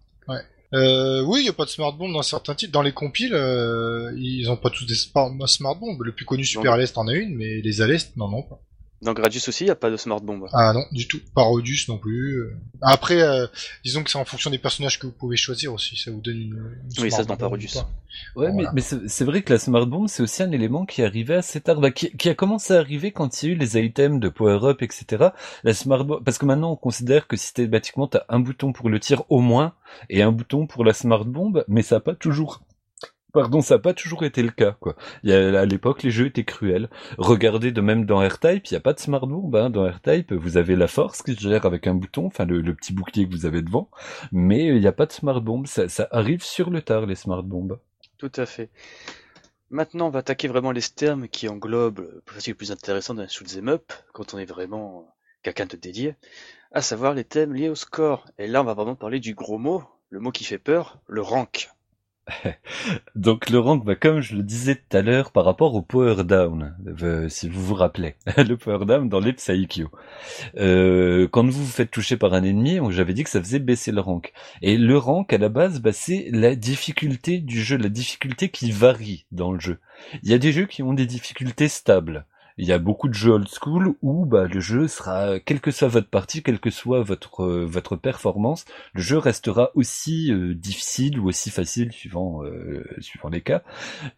[0.73, 2.71] Euh, oui, il y a pas de smart bomb dans certains titres.
[2.71, 5.29] Dans les compiles, euh, ils ont pas tous des smart,
[5.75, 5.97] bombs.
[6.01, 6.75] Le plus connu Super Non.
[6.75, 8.61] à l'Est en a une, mais les à l'Est n'en ont pas.
[9.01, 10.45] Dans Gradius aussi, il n'y a pas de smart bomb.
[10.53, 11.19] Ah non, du tout.
[11.33, 12.39] Pas Rodius non plus.
[12.81, 13.47] Après, euh,
[13.83, 15.97] disons que c'est en fonction des personnages que vous pouvez choisir aussi.
[15.97, 16.77] Ça vous donne une.
[16.97, 17.77] une Oui, ça, smart c'est dans Parodius.
[18.35, 18.71] Ouais, mais, Voilà.
[18.73, 21.33] mais c'est c'est vrai que la Smart Bomb, c'est aussi un élément qui est arrivé
[21.35, 23.77] assez tard, bah, qui, qui a commencé à arriver quand il y a eu les
[23.77, 25.29] items de power-up, etc.
[25.63, 28.99] La Smart Bomb, parce que maintenant on considère que systématiquement t'as un bouton pour le
[28.99, 29.73] tir au moins,
[30.09, 32.61] et un bouton pour la Smart Bomb, mais ça n'a pas toujours...
[33.33, 34.95] Pardon, ça n'a pas toujours été le cas, quoi.
[35.25, 36.89] À l'époque, les jeux étaient cruels.
[37.17, 39.69] Regardez de même dans R-Type, il n'y a pas de Smart Bomb, hein.
[39.69, 42.93] Dans R-Type, vous avez la force qui se gère avec un bouton, enfin le, petit
[42.93, 43.89] bouclier que vous avez devant,
[44.31, 45.65] mais il n'y a pas de Smart Bomb.
[45.65, 47.77] Ça, arrive sur le tard, les Smart Bombs.
[48.17, 48.69] Tout à fait.
[49.69, 53.69] Maintenant, on va attaquer vraiment les termes qui englobent et le plus intéressant d'un shoot'em
[53.69, 55.07] up, quand on est vraiment
[55.43, 56.15] quelqu'un de dédié,
[56.73, 58.25] à savoir les thèmes liés au score.
[58.37, 61.21] Et là, on va vraiment parler du gros mot, le mot qui fait peur, le
[61.21, 61.69] rank.
[63.15, 66.23] Donc le rank, bah, comme je le disais tout à l'heure, par rapport au power
[66.23, 69.89] down, euh, si vous vous rappelez, le power down dans les Psycho.
[70.57, 73.91] Euh, quand vous vous faites toucher par un ennemi, j'avais dit que ça faisait baisser
[73.91, 74.33] le rank.
[74.61, 78.71] Et le rank, à la base, bah, c'est la difficulté du jeu, la difficulté qui
[78.71, 79.79] varie dans le jeu.
[80.23, 82.25] Il y a des jeux qui ont des difficultés stables.
[82.57, 85.71] Il y a beaucoup de jeux old school où bah, le jeu sera, quelle que
[85.71, 90.53] soit votre partie, quelle que soit votre euh, votre performance, le jeu restera aussi euh,
[90.53, 93.63] difficile ou aussi facile suivant euh, suivant les cas,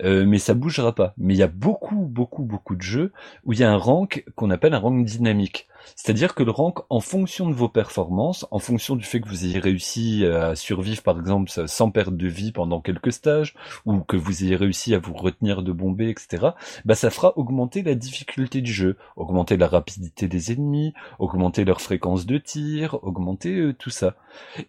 [0.02, 1.13] mais ça bougera pas.
[1.17, 3.12] Mais il y a beaucoup beaucoup beaucoup de jeux
[3.46, 5.67] où il y a un rank qu'on appelle un rank dynamique.
[5.96, 9.46] C'est-à-dire que le rank, en fonction de vos performances, en fonction du fait que vous
[9.46, 13.54] ayez réussi à survivre, par exemple, sans perte de vie pendant quelques stages,
[13.86, 16.48] ou que vous ayez réussi à vous retenir de bomber, etc.,
[16.86, 21.82] bah, ça fera augmenter la difficulté du jeu, augmenter la rapidité des ennemis, augmenter leur
[21.82, 24.15] fréquence de tir, augmenter euh, tout ça.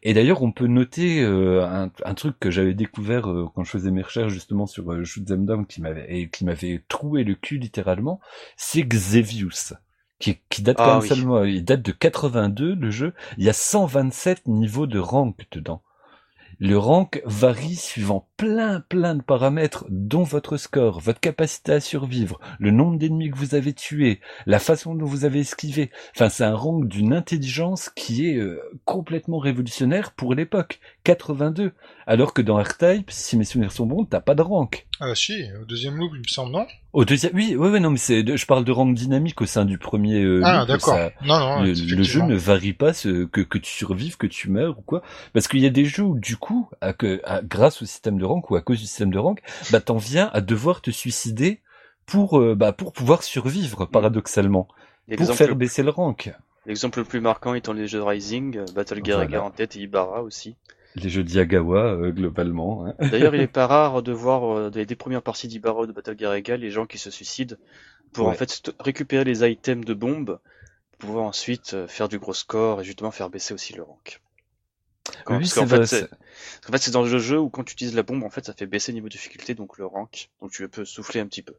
[0.02, 3.90] Et d'ailleurs, on peut noter euh, un, truc que j'avais découvert euh, quand je faisais
[3.90, 7.58] mes recherches justement sur euh, Shoot 'em Down qui m'avait qui m'avait troué le cul
[7.58, 8.20] littéralement,
[8.56, 9.74] c'est Xevious.
[10.18, 11.08] Qui, qui date Ah quand même oui.
[11.08, 13.14] seulement, il date de 82 le jeu.
[13.36, 15.82] Il y a 127 niveaux de rank dedans.
[16.60, 22.38] Le rank varie suivant plein plein de paramètres, dont votre score, votre capacité à survivre,
[22.60, 25.90] le nombre d'ennemis que vous avez tués, la façon dont vous avez esquivé.
[26.14, 30.78] Enfin, c'est un rank d'une intelligence qui est euh, complètement révolutionnaire pour l'époque.
[31.04, 31.72] 82.
[32.06, 34.86] Alors que dans R-Type, si mes souvenirs sont bons, t'as pas de rank.
[35.00, 36.66] Ah si, au deuxième loop, il me semble, non?
[36.92, 39.64] Au deuxième, oui, oui, oui, non, mais c'est, je parle de rank dynamique au sein
[39.64, 40.22] du premier.
[40.22, 40.94] euh, Ah, loop, d'accord.
[40.94, 44.50] ça- Non, non, le, jeu ne varie pas ce, que, que tu survives, que tu
[44.50, 45.02] meurs ou quoi.
[45.32, 48.18] Parce qu'il y a des jeux où, du coup, à que, à- grâce au système
[48.18, 49.40] de rank ou à cause du système de rank,
[49.70, 51.60] bah, t'en viens à devoir te suicider
[52.06, 54.68] pour, euh, bah, pour pouvoir survivre, paradoxalement.
[55.16, 56.32] Pour faire baisser le rank.
[56.66, 59.42] l'exemple le plus marquant étant les jeux de Rising, euh, Battle Gear Voilà.
[59.42, 60.56] en tête et Ibarra aussi.
[60.96, 62.86] Les jeux d'Yagawa, euh, globalement.
[62.86, 62.94] hein.
[63.10, 65.92] D'ailleurs, il est pas rare de voir euh, des, des premières parties d'Ibarra ou de
[65.92, 67.56] Battle Gear Egal les gens qui se suicident
[68.12, 70.40] pour en fait récupérer les items de bombes
[70.92, 74.22] pour pouvoir ensuite euh, faire du gros score et justement faire baisser aussi le rank.
[75.24, 76.08] Quand- Oui, parce qu'en vrai, fait, c'est c'est-
[76.68, 78.54] en fait, c'est dans le jeu où quand tu utilises la bombe, en fait, ça
[78.54, 81.42] fait baisser le niveau de difficulté, donc le rank, donc tu peux souffler un petit
[81.42, 81.54] peu.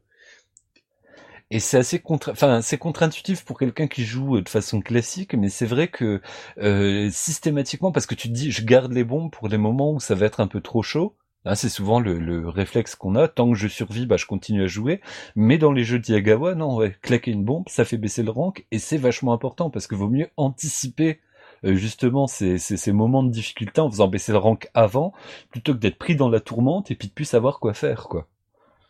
[1.50, 5.34] Et c'est assez contre, enfin c'est contre-intuitif pour quelqu'un qui joue euh, de façon classique,
[5.34, 6.20] mais c'est vrai que
[6.58, 10.00] euh, systématiquement, parce que tu te dis, je garde les bombes pour les moments où
[10.00, 11.14] ça va être un peu trop chaud.
[11.44, 13.28] Hein, c'est souvent le, le réflexe qu'on a.
[13.28, 15.00] Tant que je survis, bah je continue à jouer.
[15.36, 18.66] Mais dans les jeux d'Yagawa, non, ouais, claquer une bombe, ça fait baisser le rank
[18.72, 21.20] et c'est vachement important parce que vaut mieux anticiper.
[21.64, 25.12] euh, justement ces, ces, ces moments de difficulté en faisant baisser le rank avant
[25.50, 28.26] plutôt que d'être pris dans la tourmente et puis de plus savoir quoi faire quoi.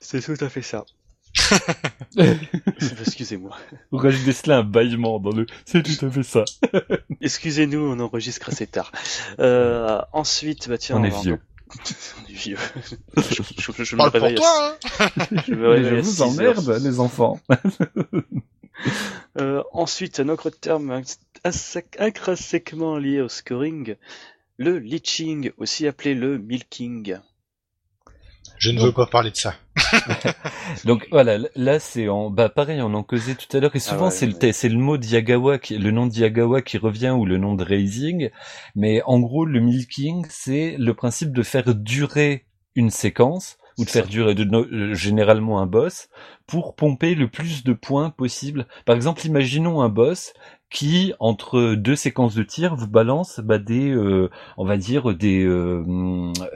[0.00, 0.86] C'est tout à fait ça.
[3.00, 3.56] Excusez-moi.
[3.92, 5.46] Rage Desla un bâillement dans le.
[5.64, 6.44] C'est tout à fait ça.
[7.20, 8.92] Excusez-nous, on enregistre assez tard.
[9.38, 11.38] Euh, ensuite, bah tiens, On est va- vieux.
[12.26, 12.56] on est vieux.
[13.16, 14.34] je, je- je me Parle pour réveille.
[14.36, 15.08] à- toi, hein
[15.46, 16.28] je me réveille je vous 6 heures.
[16.28, 17.40] emmerde, les enfants.
[19.38, 21.02] Euh, ensuite, un autre terme
[21.98, 23.96] intrinsèquement lié au scoring,
[24.58, 27.16] le leeching, aussi appelé le milking.
[28.58, 29.54] Je ne Donc- veux pas parler de ça.
[30.84, 34.06] Donc voilà, là c'est en, bah pareil, on en causait tout à l'heure et souvent
[34.06, 37.38] ouais, c'est le, c'est le mot Diagawa, qui, le nom Diagawa qui revient ou le
[37.38, 38.30] nom de Raising,
[38.74, 43.90] mais en gros le milking c'est le principe de faire durer une séquence ou de
[43.90, 46.08] faire durer de, no- euh, généralement un boss
[46.46, 48.66] pour pomper le plus de points possible.
[48.86, 50.32] Par exemple, imaginons un boss
[50.70, 55.44] qui entre deux séquences de tir vous balance bah, des, euh, on va dire des,
[55.44, 55.84] euh,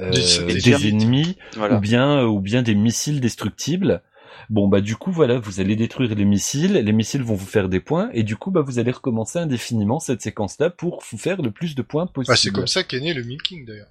[0.01, 1.77] euh, Des- des, ennemis Voilà.
[1.77, 4.03] ou bien ou bien des missiles destructibles.
[4.49, 7.69] Bon bah du coup voilà, vous allez détruire les missiles, les missiles vont vous faire
[7.69, 11.41] des points et du coup bah vous allez recommencer indéfiniment cette séquence-là pour vous faire
[11.41, 12.33] le plus de points possible.
[12.33, 13.87] Bah, c'est comme ça qu'est né le milking d'ailleurs.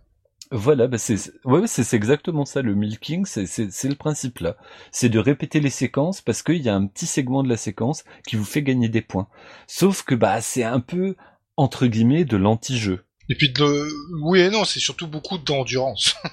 [0.52, 4.58] Voilà, bah c'est ouais, c'est exactement ça le milking, c'est c'est le principe là.
[4.92, 8.04] C'est de répéter les séquences parce qu'il y a un petit segment de la séquence
[8.28, 9.28] qui vous fait gagner des points.
[9.68, 11.16] Sauf que bah c'est un peu
[11.56, 13.06] entre guillemets de l'anti-jeu.
[13.30, 13.90] Et puis de
[14.24, 16.16] oui et non, c'est surtout beaucoup d'endurance.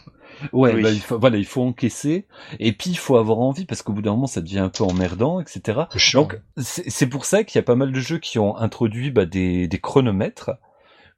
[0.53, 2.27] Ouais, bah, il faut, voilà, il faut encaisser,
[2.59, 4.85] et puis il faut avoir envie parce qu'au bout d'un moment ça devient un peu
[4.85, 5.81] emmerdant, etc.
[6.13, 9.25] Donc c'est pour ça qu'il y a pas mal de jeux qui ont introduit bah,
[9.25, 10.51] des, des chronomètres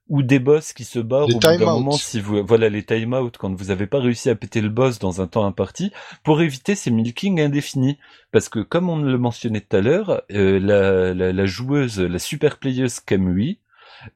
[0.09, 3.15] ou des boss qui se barrent au bout d'un moment si vous voilà les time
[3.15, 5.93] out quand vous avez pas réussi à péter le boss dans un temps imparti
[6.25, 7.99] pour éviter ces milking indéfinis.
[8.33, 12.19] Parce que comme on le mentionnait tout à l'heure euh, la, la, la, joueuse la
[12.19, 13.59] super playeuse Kamui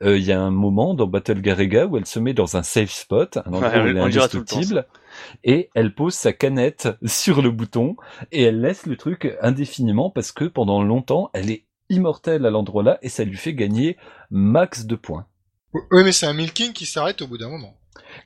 [0.02, 2.62] euh, il y a un moment dans Battle Garega où elle se met dans un
[2.62, 4.86] safe spot, un endroit où elle est indestructible,
[5.44, 7.96] et elle pose sa canette sur le bouton
[8.30, 12.82] et elle laisse le truc indéfiniment parce que pendant longtemps elle est immortelle à l'endroit
[12.82, 13.96] là et ça lui fait gagner
[14.30, 15.26] max de points.
[15.74, 17.76] Oui, mais c'est un milking qui s'arrête au bout d'un moment.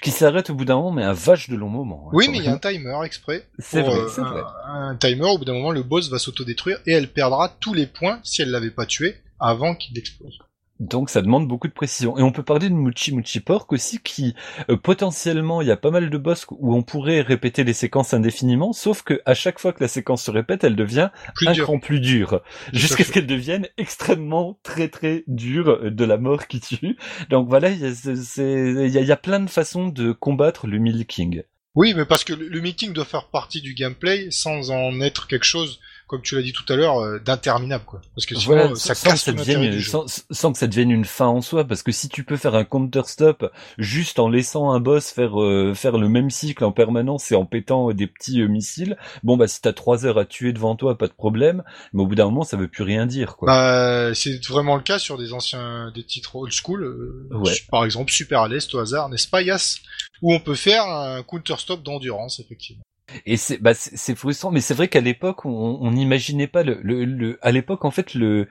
[0.03, 2.07] Qui s'arrête au bout d'un moment, mais un vache de long moment.
[2.07, 3.47] Hein, oui, mais il y a un timer exprès.
[3.59, 4.43] C'est vrai, euh, c'est vrai.
[4.67, 7.87] Un, timer, au bout d'un moment, le boss va s'autodétruire et elle perdra tous les
[7.87, 10.39] points si elle l'avait pas tué avant qu'il explose.
[10.79, 12.19] Donc ça demande beaucoup de précision.
[12.19, 14.35] Et on peut parler de Muchi Muchi Pork aussi, qui
[14.69, 18.13] euh, potentiellement, il y a pas mal de boss où on pourrait répéter les séquences
[18.13, 21.09] indéfiniment, sauf que à chaque fois que la séquence se répète, elle devient
[21.47, 26.19] un cran plus dur, jusqu'à ce qu'elle devienne extrêmement très très dure euh, de la
[26.19, 26.97] mort qui tue.
[27.31, 31.43] Donc voilà, il y a, y a plein de façons de combattre le milking.
[31.75, 35.45] Oui, mais parce que le milking doit faire partie du gameplay sans en être quelque
[35.45, 38.01] chose comme tu l'as dit tout à l'heure, euh, d'interminable, quoi.
[38.15, 41.05] Parce que sinon, ça sans casse que ça devienne, sans, sans, que ça devienne une
[41.05, 44.81] fin en soi, parce que si tu peux faire un counter-stop juste en laissant un
[44.81, 48.47] boss faire euh, faire le même cycle en permanence et en pétant des petits euh,
[48.47, 52.03] missiles, bon bah si t'as trois heures à tuer devant toi, pas de problème, mais
[52.03, 53.47] au bout d'un moment, ça veut plus rien dire, quoi.
[53.47, 57.53] Bah, c'est vraiment le cas sur des anciens, des titres old school, ouais.
[57.71, 59.81] par exemple Super à l'Est au hasard, n'est-ce pas, Yas?
[60.23, 62.85] Où on peut faire un counter-stop d'endurance, effectivement.
[63.25, 67.39] Et c'est bah c'est frustrant, mais c'est vrai qu'à l'époque on n'imaginait pas le, le,
[67.41, 68.49] à l'époque en fait le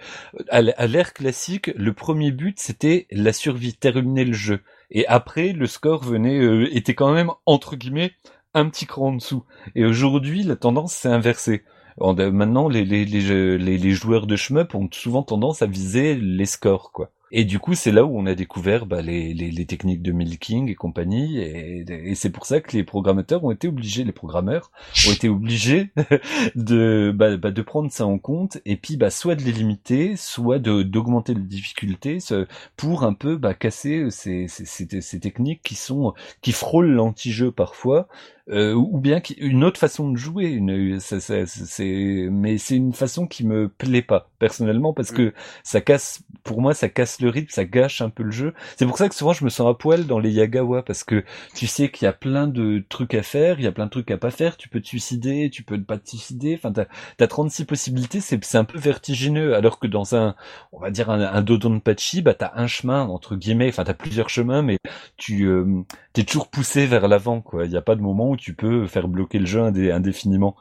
[0.49, 5.67] à l'ère classique le premier but c'était la survie, terminer le jeu, et après le
[5.67, 8.13] score venait euh, était quand même entre guillemets
[8.53, 9.43] un petit cran en dessous.
[9.75, 11.63] Et aujourd'hui la tendance s'est inversée.
[11.99, 16.91] Maintenant les les, les les joueurs de shmup ont souvent tendance à viser les scores
[16.93, 17.11] quoi.
[17.31, 20.75] Et du coup, c'est là où on a découvert bah, les, techniques de milking et
[20.75, 24.71] compagnie, et, c'est pour ça que les programmateurs ont été obligés, les programmeurs
[25.07, 25.89] ont été obligés
[26.55, 30.59] de bah, bah, de prendre ça en compte, et puis soit de les limiter, soit
[30.59, 32.19] d'augmenter les difficultés
[32.77, 38.07] pour un peu bah, casser ces, ces techniques qui sont qui frôlent l'anti-jeu parfois,
[38.49, 40.45] euh, ou bien une autre façon de jouer.
[40.45, 45.15] Une, c'est, mais c'est une façon qui me plaît pas personnellement parce mm.
[45.15, 48.53] que ça casse, pour moi, ça casse le rythme, ça gâche un peu le jeu.
[48.77, 51.23] C'est pour ça que souvent je me sens à poil dans les Yagawa parce que
[51.55, 53.91] tu sais qu'il y a plein de trucs à faire, il y a plein de
[53.91, 54.57] trucs à pas faire.
[54.57, 56.55] Tu peux te suicider, tu peux ne pas te suicider.
[56.55, 56.85] Enfin, t'as
[57.19, 58.19] as 36 possibilités.
[58.21, 59.55] C'est c'est un peu vertigineux.
[59.55, 60.35] Alors que dans un,
[60.71, 63.69] on va dire un, un Dodonpachi, bah t'as un chemin entre guillemets.
[63.69, 64.77] Enfin, t'as plusieurs chemins, mais
[65.17, 67.41] tu euh, t'es toujours poussé vers l'avant.
[67.41, 67.65] Quoi.
[67.65, 70.55] Il n'y a pas de moment où tu peux faire bloquer le jeu indéfiniment.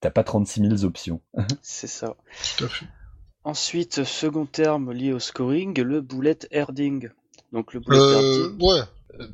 [0.00, 1.20] T'as pas 36 000 options.
[1.62, 2.16] C'est ça.
[3.44, 7.08] Ensuite, second terme lié au scoring, le bullet herding.
[7.52, 8.82] Donc le bullet euh, Ouais.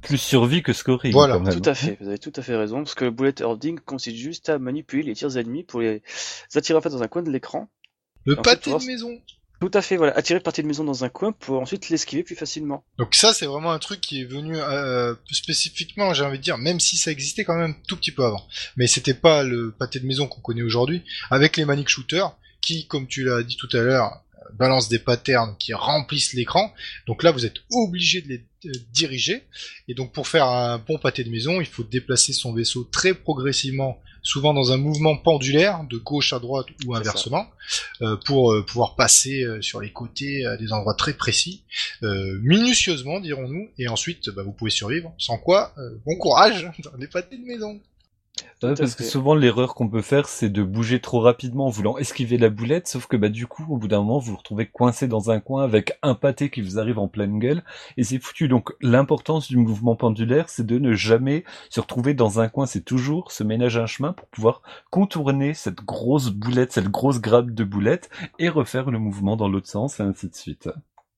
[0.02, 1.12] Plus survie que scoring.
[1.12, 1.96] Voilà, tout à fait.
[2.00, 5.02] Vous avez tout à fait raison, parce que le bullet herding consiste juste à manipuler
[5.02, 6.02] les tirs ennemis pour les
[6.54, 7.68] attirer en fait dans un coin de l'écran.
[8.24, 9.18] Le pâté de maison.
[9.62, 12.24] Tout à fait, voilà, attirer le parti de maison dans un coin pour ensuite l'esquiver
[12.24, 12.82] plus facilement.
[12.98, 16.58] Donc ça, c'est vraiment un truc qui est venu euh, spécifiquement, j'ai envie de dire,
[16.58, 18.44] même si ça existait quand même tout petit peu avant.
[18.76, 22.88] Mais c'était pas le pâté de maison qu'on connaît aujourd'hui, avec les manic shooters, qui,
[22.88, 26.72] comme tu l'as dit tout à l'heure, balancent des patterns qui remplissent l'écran.
[27.06, 29.42] Donc là, vous êtes obligé de les euh, diriger.
[29.88, 33.14] Et donc pour faire un bon pâté de maison, il faut déplacer son vaisseau très
[33.14, 37.46] progressivement souvent dans un mouvement pendulaire de gauche à droite ou inversement,
[38.00, 41.64] euh, pour euh, pouvoir passer euh, sur les côtés à des endroits très précis,
[42.02, 45.74] minutieusement dirons-nous, et ensuite bah, vous pouvez survivre, sans quoi,
[46.06, 47.80] bon courage dans les pâtés de maison
[48.62, 52.38] parce que souvent l'erreur qu'on peut faire, c'est de bouger trop rapidement en voulant esquiver
[52.38, 55.08] la boulette, sauf que bah du coup, au bout d'un moment, vous vous retrouvez coincé
[55.08, 57.62] dans un coin avec un pâté qui vous arrive en pleine gueule,
[57.96, 58.48] et c'est foutu.
[58.48, 62.84] Donc l'importance du mouvement pendulaire, c'est de ne jamais se retrouver dans un coin, c'est
[62.84, 67.64] toujours se ménager un chemin pour pouvoir contourner cette grosse boulette, cette grosse grappe de
[67.64, 70.68] boulette, et refaire le mouvement dans l'autre sens, et ainsi de suite.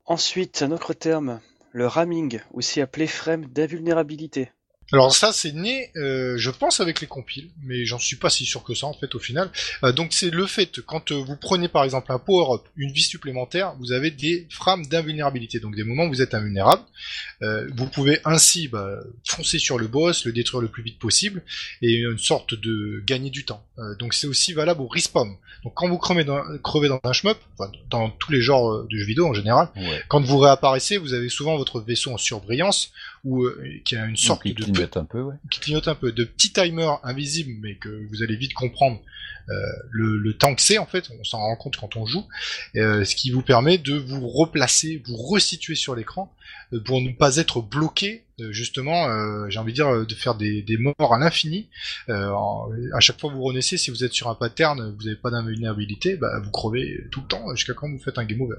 [0.07, 1.40] Ensuite, un autre terme,
[1.72, 4.50] le ramming, aussi appelé frame d'invulnérabilité.
[4.92, 8.44] Alors ça, c'est né, euh, je pense, avec les compiles, mais j'en suis pas si
[8.44, 9.51] sûr que ça, en fait, au final.
[9.83, 13.03] Euh, donc c'est le fait, quand euh, vous prenez par exemple un power-up, une vie
[13.03, 16.83] supplémentaire, vous avez des frames d'invulnérabilité, donc des moments où vous êtes invulnérable.
[17.42, 21.42] Euh, vous pouvez ainsi bah, foncer sur le boss, le détruire le plus vite possible,
[21.83, 23.64] et une sorte de gagner du temps.
[23.79, 25.35] Euh, donc c'est aussi valable au respawn.
[25.64, 28.97] Donc quand vous crevez dans, crevez dans un shmup, enfin, dans tous les genres de
[28.97, 30.03] jeux vidéo en général, Ouais.
[30.09, 32.92] quand vous réapparaissez, vous avez souvent votre vaisseau en surbrillance,
[33.24, 35.34] ou euh, qui a une sorte Qui de clignote un peu, ouais.
[35.50, 39.00] qui clignote un peu, de petits timers invisibles, mais que vous allez vite comprendre
[39.48, 39.52] euh,
[39.90, 42.26] le, le temps que c'est en fait, on s'en rend compte quand on joue,
[42.76, 46.32] euh, ce qui vous permet de vous replacer, vous resituer sur l'écran
[46.84, 50.62] pour ne pas être bloqué, justement, euh, j'ai envie de dire, euh, de faire des,
[50.62, 51.68] des morts à l'infini.
[52.09, 52.33] Euh,
[52.92, 55.31] à chaque fois que vous renaissez, si vous êtes sur un pattern, vous n'avez pas
[55.31, 58.57] d'invulnérabilité, bah, vous crevez tout le temps jusqu'à quand vous faites un game over.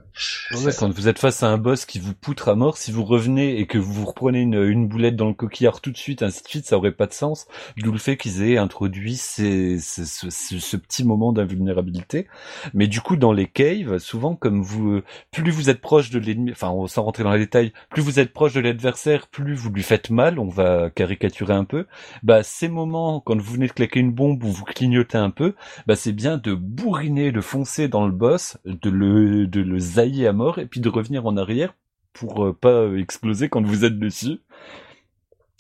[0.52, 3.04] Ouais, quand vous êtes face à un boss qui vous poutre à mort, si vous
[3.04, 6.24] revenez et que vous vous reprenez une, une boulette dans le coquillard tout de suite,
[6.24, 7.48] ainsi de suite, ça aurait pas de sens.
[7.78, 12.28] D'où le fait qu'ils aient introduit ces, ce, ce- ce petit moment d'invulnérabilité.
[12.74, 16.52] Mais du coup, dans les caves, souvent, comme vous, plus vous êtes proche de l'ennemi,
[16.52, 19.84] enfin, sans rentrer dans les détails, plus vous êtes proche de l'adversaire, plus vous lui
[19.84, 20.40] faites mal.
[20.40, 21.86] On va caricaturer un peu.
[22.24, 25.56] Bah, ces moments, quand vous venez de claquer une bombe ou vous clignotez un peu,
[25.88, 30.28] bah, c'est bien de bourriner, de foncer dans le boss, de le, de le zailler
[30.28, 31.74] à mort et puis de revenir en arrière
[32.14, 34.40] pour euh, pas exploser quand vous êtes dessus.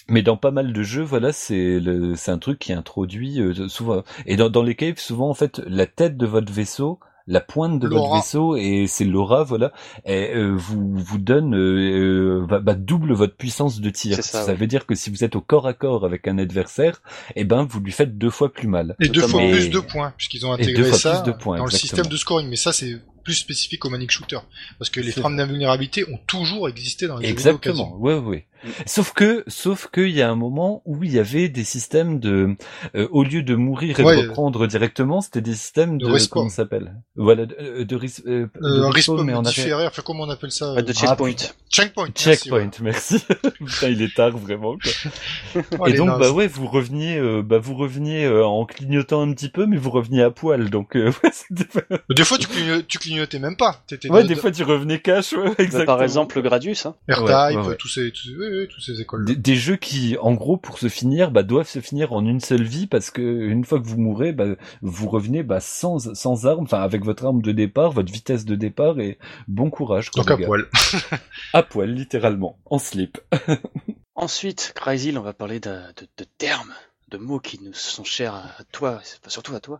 [0.07, 1.79] Mais dans pas mal de jeux, voilà, c'est
[2.15, 4.03] c'est un truc qui introduit euh, souvent.
[4.27, 7.79] Et dans, dans les caves, souvent en fait, la tête de votre vaisseau, la pointe
[7.79, 9.71] de votre vaisseau et c'est l'aura, voilà,
[10.05, 14.23] et, euh, vous vous donne euh, euh, bah, bah, double votre puissance de tir.
[14.23, 14.55] Ça, ouais.
[14.55, 17.01] veut dire que si vous êtes au corps à corps avec un adversaire,
[17.35, 18.95] eh ben vous lui faites deux fois plus mal.
[18.99, 21.31] Et deux fois plus Et- de points, puisqu'ils ont et deux intégré fois ça plus
[21.31, 21.95] de points, dans le exactement.
[21.97, 22.49] système de scoring.
[22.49, 24.37] Mais ça, c'est plus spécifique au Manic Shooter.
[24.77, 28.45] Parce que les frames d'invulnérabilité ont toujours existé dans les jeux vidéo Exactement, ouais, ouais.
[28.65, 28.69] Mm.
[28.85, 32.55] Sauf que, sauf qu'il y a un moment où il y avait des systèmes de,
[32.95, 34.21] euh, au lieu de mourir et Ouais.
[34.23, 36.95] de reprendre directement, c'était des systèmes De de, comment ça s'appelle?
[37.15, 39.51] Voilà, de, euh, de, euh, de Euh, respawn, mais en arrière.
[39.65, 41.31] différé, enfin comment on appelle ça Ah, de checkpoint.
[41.69, 42.05] Checkpoint.
[42.07, 43.19] merci, Checkpoint, merci.
[43.65, 44.77] Putain, il est tard vraiment.
[44.77, 44.91] Quoi.
[45.79, 46.19] Oh, et donc, nazes.
[46.19, 49.77] bah ouais, vous reveniez, euh, bah vous reveniez euh, en clignotant un petit peu, mais
[49.77, 50.69] vous reveniez à poil.
[50.69, 53.83] Donc, euh, ouais, c'était pas- Des fois, tu, cligno- tu clignotais même pas.
[54.09, 55.85] Ouais, des fois tu revenais cash, ouais, Bah, exactement.
[55.85, 56.95] par exemple, le Gradius, hein.
[57.09, 57.75] R-Type, Ouais, ouais, ouais.
[57.77, 59.25] tous ces, tous, oui, oui, tous ces écoles.
[59.25, 62.39] Des, des jeux qui, en gros, pour se finir, bah, doivent se finir en une
[62.39, 66.45] seule vie parce que une fois que vous mourrez, bah, vous revenez bah, sans sans
[66.45, 70.09] arme, enfin avec votre arme de départ, votre vitesse de départ et bon courage.
[70.11, 70.65] quoi, Donc à poil.
[71.53, 73.19] À poil, littéralement, en slip.
[74.15, 76.73] Ensuite, Crazy, on va parler de, de, de termes,
[77.09, 79.79] de mots qui nous sont chers à toi, surtout à toi.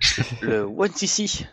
[0.42, 1.46] le One CC,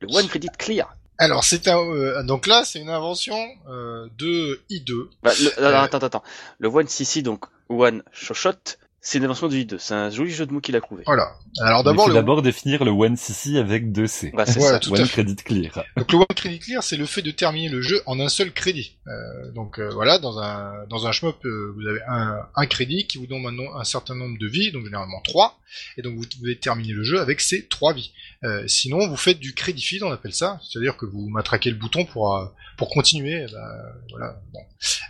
[0.00, 0.96] le One Credit Clear.
[1.20, 3.36] Alors c'est un, euh, donc là c'est une invention
[3.68, 5.08] euh, de I2.
[5.22, 5.68] Bah, le- Euh.
[5.68, 6.22] alors, attends, attends, attends.
[6.58, 8.54] Le One CC, donc One Shot,
[9.02, 9.78] c'est une invention du I2.
[9.78, 11.02] C'est un joli jeu de mots qu'il a trouvé.
[11.06, 11.32] Voilà.
[11.62, 14.30] Alors Il d'abord faut le, d'abord définir le One CC avec deux C.
[14.34, 14.80] Bah, c'est Voilà, ça.
[14.80, 15.22] tout à One fait.
[15.24, 15.84] Credit Clear.
[15.96, 18.52] donc le One Credit Clear c'est le fait de terminer le jeu en un seul
[18.52, 18.96] crédit.
[19.06, 23.06] Euh, donc euh, voilà dans un dans un shmup euh, vous avez un, un crédit
[23.06, 25.58] qui vous donne maintenant un certain nombre de vies donc généralement trois
[25.96, 28.12] et donc vous devez terminer le jeu avec ces trois vies.
[28.44, 31.76] Euh, sinon vous faites du crédit feed on appelle ça c'est-à-dire que vous matraquez le
[31.76, 32.44] bouton pour euh,
[32.76, 33.44] pour continuer.
[33.48, 33.68] eh ben,
[34.10, 34.40] voilà.
[34.52, 34.60] Bon.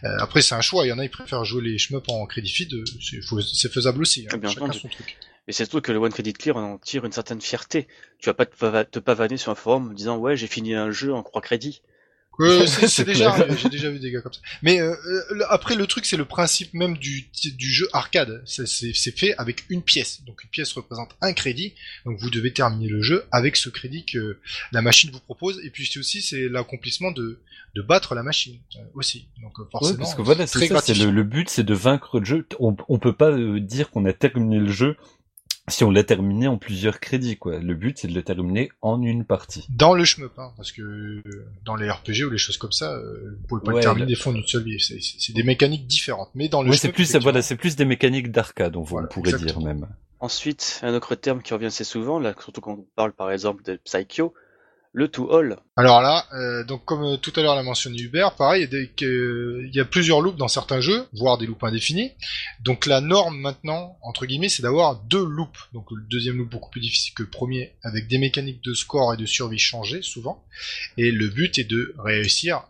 [0.05, 2.24] Euh, après c'est un choix il y en a ils préfèrent jouer les shmups en
[2.26, 4.27] crédit feed c'est faut- c'est faisable aussi.
[4.33, 4.81] Hein, Bien chacun entendu.
[4.81, 5.16] son truc.
[5.47, 7.88] Mais c'est surtout que le One Credit Clear, on en tire une certaine fierté.
[8.19, 10.75] Tu vas pas te, pava- te pavaner sur un forum en disant ouais j'ai fini
[10.75, 11.83] un jeu en croix crédit.
[12.40, 14.40] Ouais, c'est déjà arrivé, j'ai déjà vu des gars comme ça.
[14.62, 17.26] Mais euh, euh, après, le truc, c'est le principe même du,
[17.57, 18.42] du jeu arcade.
[18.46, 18.66] C'est-
[19.16, 20.22] fait avec une pièce.
[20.24, 21.74] Donc une pièce représente un crédit.
[22.07, 24.38] Donc vous devez terminer le jeu avec ce crédit que
[24.72, 25.61] la machine vous propose.
[25.64, 27.40] Et puis c'est aussi c'est l'accomplissement de,
[27.74, 29.26] de battre la machine euh, aussi.
[29.42, 31.74] Donc euh, Ouais, forcément, parce que voilà, c'est ça, c'est le, le but, c'est de
[31.74, 32.46] vaincre le jeu.
[32.61, 34.96] On, on peut pas euh, dire qu'on a terminé le jeu
[35.68, 37.59] si on l'a terminé en plusieurs crédits, quoi.
[37.59, 39.66] Le but, c'est de le terminer en une partie.
[39.68, 40.05] Dans le
[40.38, 41.23] hein, parce que euh,
[41.64, 44.14] dans les RPG ou les choses comme ça, euh, vous pouvez pas Ouais, le terminer
[44.16, 44.81] fonds d'une seule vie.
[44.81, 46.31] C'est- des mécaniques différentes.
[46.35, 49.09] Mais dans le Ouais, c'est plus, effectivement, voilà, c'est plus des mécaniques d'arcade, on, Voilà,
[49.11, 49.61] on pourrait exactement.
[49.61, 49.88] dire même.
[50.19, 53.63] Ensuite, un autre terme qui revient assez souvent, là, surtout quand on parle par exemple
[53.63, 54.35] de Psycho,
[54.93, 55.57] le to all.
[55.77, 58.77] Alors là, euh, donc comme euh, tout à l'heure l'a mentionné Hubert, pareil, il y,
[58.77, 62.11] a des- que- il y a plusieurs loops dans certains jeux, voire des loops indéfinis.
[62.65, 65.69] Donc la norme maintenant, entre guillemets, c'est d'avoir deux loops.
[65.73, 69.15] Donc le deuxième loop beaucoup plus difficile que le premier, avec des mécaniques de score
[69.15, 70.45] et de survie changées souvent.
[70.97, 72.63] Et le but est de réussir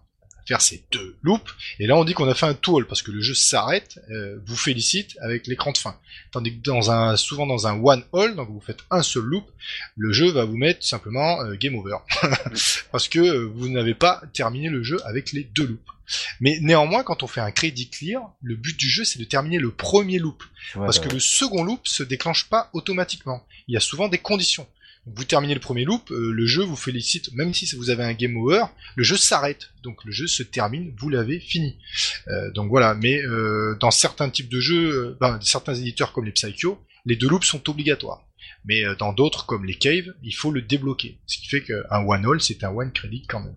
[0.51, 1.49] faire ces deux loops.
[1.79, 4.37] Et là, on dit qu'on a fait un tool parce que le jeu s'arrête, euh,
[4.45, 5.97] vous félicite avec l'écran de fin.
[6.33, 9.49] Tandis que dans un, souvent dans un one all, donc vous faites un seul loop,
[9.97, 11.99] le jeu va vous mettre simplement euh, game over
[12.91, 15.93] parce que euh, vous n'avez pas terminé le jeu avec les deux loops.
[16.41, 19.59] Mais néanmoins, quand on fait un crédit clear, le but du jeu c'est de terminer
[19.59, 20.43] le premier loop
[20.75, 23.47] parce que le second loop se déclenche pas automatiquement.
[23.69, 24.67] Il y a souvent des conditions
[25.07, 28.13] vous terminez le premier loop, euh, le jeu vous félicite, même si vous avez un
[28.13, 28.65] game over,
[28.97, 29.71] le jeu s'arrête.
[29.83, 31.79] Donc le jeu se termine, vous l'avez fini.
[32.29, 36.33] Euh, donc voilà, mais euh, dans certains types de jeux, ben, certains éditeurs comme les
[36.33, 38.27] Psycho, les deux loops sont obligatoires.
[38.67, 41.19] Mais dans d'autres comme les Caves, il faut le débloquer.
[41.27, 43.57] Ce qui fait qu'un one all, c'est un one credit quand même.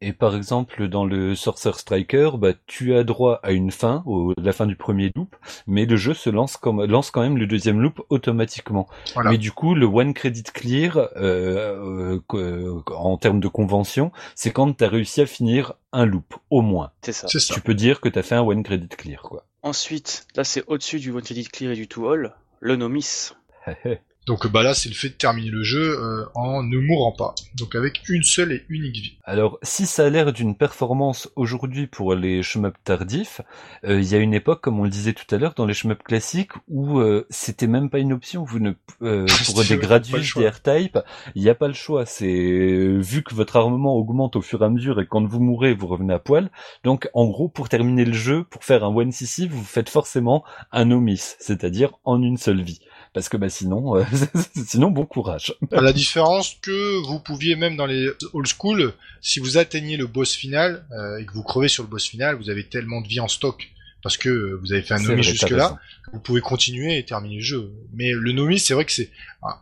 [0.00, 4.34] Et par exemple, dans le Sorcerer Striker, bah, tu as droit à une fin, au,
[4.36, 7.46] la fin du premier loop, mais le jeu se lance, comme, lance quand même le
[7.46, 8.88] deuxième loop automatiquement.
[9.24, 14.72] Mais du coup, le one credit clear, euh, euh, en termes de convention, c'est quand
[14.76, 16.90] tu as réussi à finir un loop, au moins.
[17.02, 17.26] C'est ça.
[17.26, 19.44] Tu peux dire que tu as fait un one credit clear, quoi.
[19.64, 23.30] Ensuite, là c'est au-dessus du one credit clear et du two all, le nomis.
[24.26, 27.34] Donc bah là c'est le fait de terminer le jeu euh, en ne mourant pas.
[27.56, 29.18] Donc avec une seule et unique vie.
[29.24, 33.40] Alors si ça a l'air d'une performance aujourd'hui pour les shmups tardifs,
[33.84, 35.74] euh, il y a une époque comme on le disait tout à l'heure dans les
[35.74, 38.44] shmups classiques où euh, c'était même pas une option.
[38.44, 40.98] Vous ne pour des Gradius, des R-Type,
[41.34, 42.06] il n'y a pas le choix.
[42.06, 45.74] C'est vu que votre armement augmente au fur et à mesure et quand vous mourrez
[45.74, 46.48] vous revenez à poil.
[46.84, 50.44] Donc en gros pour terminer le jeu, pour faire un one CC, vous faites forcément
[50.70, 52.78] un omis, c'est-à-dire en une seule vie
[53.12, 54.04] parce que bah sinon, euh,
[54.66, 55.54] sinon bon courage.
[55.70, 60.34] La différence que vous pouviez même dans les old school, si vous atteignez le boss
[60.34, 63.20] final euh, et que vous crevez sur le boss final, vous avez tellement de vie
[63.20, 63.70] en stock
[64.02, 65.78] parce que vous avez fait un nomi jusque-là,
[66.12, 67.72] vous pouvez continuer et terminer le jeu.
[67.94, 69.10] Mais le nomi, c'est vrai que c'est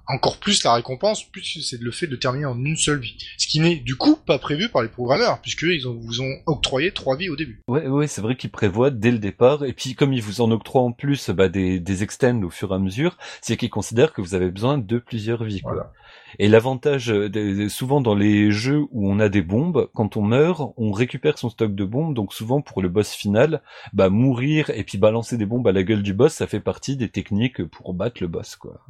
[0.07, 3.17] encore plus la récompense, puisque c'est le fait de terminer en une seule vie.
[3.39, 6.93] Ce qui n'est du coup pas prévu par les programmeurs, puisque ils vous ont octroyé
[6.93, 7.63] trois vies au début.
[7.69, 10.51] Ouais, ouais, c'est vrai qu'ils prévoient dès le départ, et puis comme ils vous en
[10.51, 14.13] octroient en plus bah, des, des extends au fur et à mesure, c'est qu'ils considèrent
[14.13, 15.61] que vous avez besoin de plusieurs vies.
[15.61, 15.93] Quoi.
[16.39, 20.73] Et l'avantage, euh, souvent dans les jeux où on a des bombes, quand on meurt,
[20.77, 22.15] on récupère son stock de bombes.
[22.15, 25.83] Donc souvent pour le boss final, bah mourir et puis balancer des bombes à la
[25.83, 28.81] gueule du boss, ça fait partie des techniques pour battre le boss, quoi.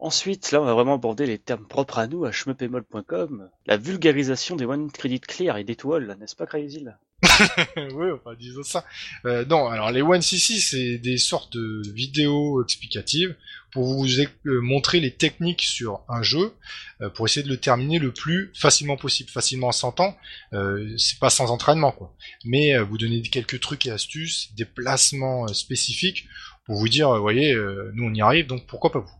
[0.00, 3.50] Ensuite, là, on va vraiment aborder les termes propres à nous à shmupemol.com.
[3.66, 6.84] La vulgarisation des one credit clear et des toiles, n'est-ce pas, Crazy
[7.94, 8.84] oui, enfin, disons ça.
[9.24, 13.34] Euh, non, alors les one cc c'est des sortes de vidéos explicatives
[13.72, 16.54] pour vous euh, montrer les techniques sur un jeu,
[17.00, 19.30] euh, pour essayer de le terminer le plus facilement possible.
[19.30, 20.16] Facilement en 100 ans,
[20.96, 22.14] c'est pas sans entraînement, quoi.
[22.44, 26.28] Mais vous donner quelques trucs et astuces, des placements spécifiques
[26.66, 27.54] pour vous dire, vous voyez,
[27.94, 29.17] nous on y arrive, donc pourquoi pas vous?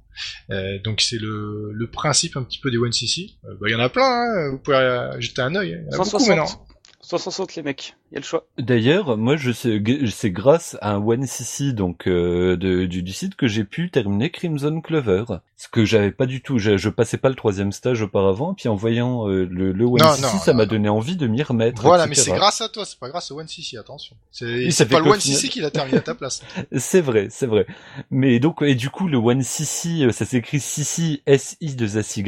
[0.84, 3.30] Donc c'est le, principe un petit peu des One CC.
[3.42, 5.70] Bah, il y en a plein, hein, vous pouvez jeter un œil.
[5.70, 6.66] Il y en a beaucoup maintenant.
[7.00, 8.46] 160 les mecs, il y a le choix.
[8.58, 13.12] D'ailleurs, moi je sais, c'est grâce à un one cc donc euh, de, du, du,
[13.12, 15.24] site que j'ai pu terminer Crimson Clover,
[15.56, 16.58] ce que j'avais pas du tout.
[16.58, 20.00] Je, je, passais pas le troisième stage auparavant, puis en voyant euh, le, le one
[20.00, 21.82] cc, ça m'a donné envie de m'y remettre.
[21.82, 24.16] Voilà, mais c'est grâce à toi, c'est pas grâce au one cc, attention.
[24.30, 26.42] C'est pas le one cc qui l'a terminé à ta place.
[26.76, 27.66] c'est vrai, c'est vrai.
[28.10, 31.98] Mais donc et du coup le one cc, euh, ça s'écrit cc s i 2
[31.98, 32.24] s y,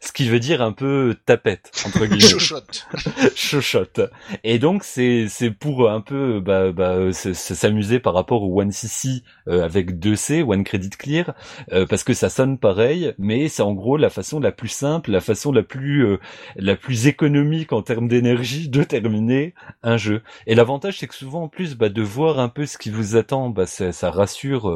[0.00, 2.20] ce qui veut dire un peu tapette entre guillemets.
[2.20, 2.86] Chochotte.
[3.34, 4.00] Chochotte.
[4.44, 9.22] Et donc c'est c'est pour un peu bah, bah s'amuser par rapport au One CC
[9.48, 11.34] euh, avec 2 C, One Credit Clear,
[11.72, 15.10] euh, parce que ça sonne pareil, mais c'est en gros la façon la plus simple,
[15.10, 16.18] la façon la plus euh,
[16.56, 20.22] la plus économique en termes d'énergie de terminer un jeu.
[20.46, 23.16] Et l'avantage c'est que souvent en plus bah, de voir un peu ce qui vous
[23.16, 24.72] attend, bah ça, ça rassure.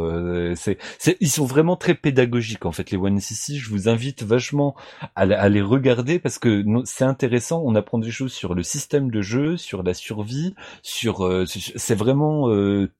[0.57, 0.79] c'est
[1.21, 3.55] ils sont vraiment très pédagogiques en fait les One CC.
[3.55, 4.75] Je vous invite vachement
[5.15, 7.63] à, à les regarder parce que c'est intéressant.
[7.65, 11.95] On apprend des choses sur le système de jeu, sur la survie, sur euh, c'est
[11.95, 12.91] vraiment euh,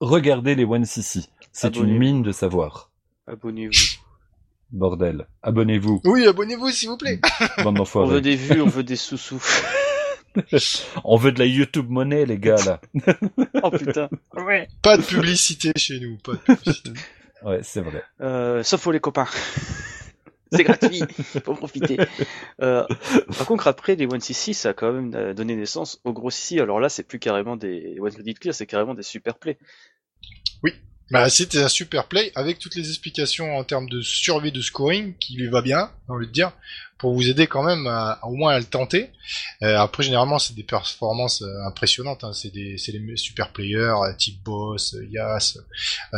[0.00, 1.20] regarder les One CC.
[1.52, 2.90] C'est une mine de savoir.
[3.26, 3.72] Abonnez-vous.
[4.70, 6.00] Bordel, abonnez-vous.
[6.04, 7.20] Oui, abonnez-vous s'il vous plaît.
[7.64, 9.40] On veut des vues, on veut des sous-sous.
[11.04, 12.80] on veut de la YouTube monnaie, les gars, là.
[13.62, 14.08] oh putain.
[14.34, 14.66] Ouais.
[14.82, 16.90] Pas de publicité chez nous, pas de publicité.
[17.44, 18.02] ouais, c'est vrai.
[18.20, 19.28] Euh, sauf pour les copains
[20.54, 21.02] c'est gratuit,
[21.44, 21.98] faut profiter.
[22.62, 22.84] Euh,
[23.36, 26.30] par contre, après, les One CC, ça a quand même euh, donné naissance aux gros
[26.30, 26.60] CC.
[26.60, 29.58] Alors là, c'est plus carrément des One Credit Clear, c'est carrément des super plays.
[30.62, 30.72] Oui,
[31.10, 35.14] bah, c'était un super play avec toutes les explications en termes de survie de scoring
[35.18, 36.52] qui lui va bien, on envie de dire,
[36.98, 39.10] pour vous aider quand même à, au moins à le tenter.
[39.62, 42.24] Euh, après, généralement, c'est des performances euh, impressionnantes.
[42.24, 42.32] Hein.
[42.32, 45.58] C'est des, c'est les super players, euh, type boss, Yas.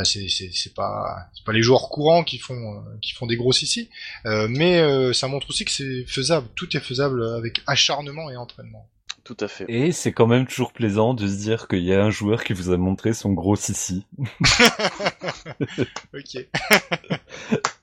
[0.05, 3.53] c'est, c'est, c'est pas, c'est pas les joueurs courants qui font, qui font des gros
[3.53, 3.89] ici.
[4.24, 6.49] mais ça montre aussi que c'est faisable.
[6.55, 8.87] Tout est faisable avec acharnement et entraînement.
[9.27, 9.64] Tout à fait.
[9.68, 12.53] Et c'est quand même toujours plaisant de se dire qu'il y a un joueur qui
[12.53, 14.07] vous a montré son gros sissi.
[16.14, 16.47] ok.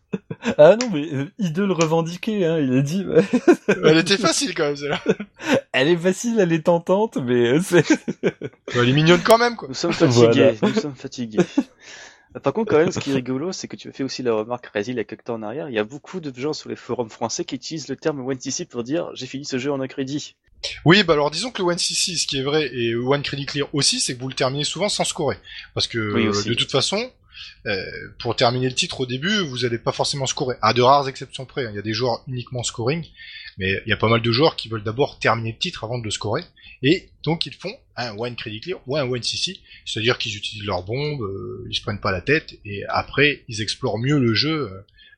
[0.57, 3.05] Ah non, mais euh, Idle revendiqué, hein, il a dit.
[3.67, 5.01] Elle était facile quand même, celle-là.
[5.71, 7.83] Elle est facile, elle est tentante, mais euh, c'est.
[8.75, 9.67] elle est mignonne quand même, quoi.
[9.67, 11.39] Nous sommes fatigués, nous sommes fatigués.
[12.41, 14.33] Par contre, quand même, ce qui est rigolo, c'est que tu as fait aussi la
[14.33, 16.53] remarque, Résil, il y a quelques temps en arrière, il y a beaucoup de gens
[16.53, 19.71] sur les forums français qui utilisent le terme OneCC pour dire j'ai fini ce jeu
[19.71, 20.35] en un crédit.
[20.85, 23.67] Oui, bah alors disons que le OneCC, ce qui est vrai, et One Credit Clear
[23.73, 25.37] aussi, c'est que vous le terminez souvent sans scorer.
[25.73, 25.97] Parce que
[26.47, 27.07] de toute façon, euh,
[28.19, 30.55] pour terminer le titre au début, vous n'allez pas forcément scorer.
[30.61, 31.69] À de rares exceptions près, hein.
[31.71, 33.05] il y a des joueurs uniquement scoring,
[33.57, 35.97] mais il y a pas mal de joueurs qui veulent d'abord terminer le titre avant
[35.97, 36.43] de le scorer.
[36.83, 40.65] Et donc ils font un One Credit Clear ou un One CC, c'est-à-dire qu'ils utilisent
[40.65, 44.33] leurs bombes, euh, ils se prennent pas la tête, et après ils explorent mieux le
[44.33, 44.69] jeu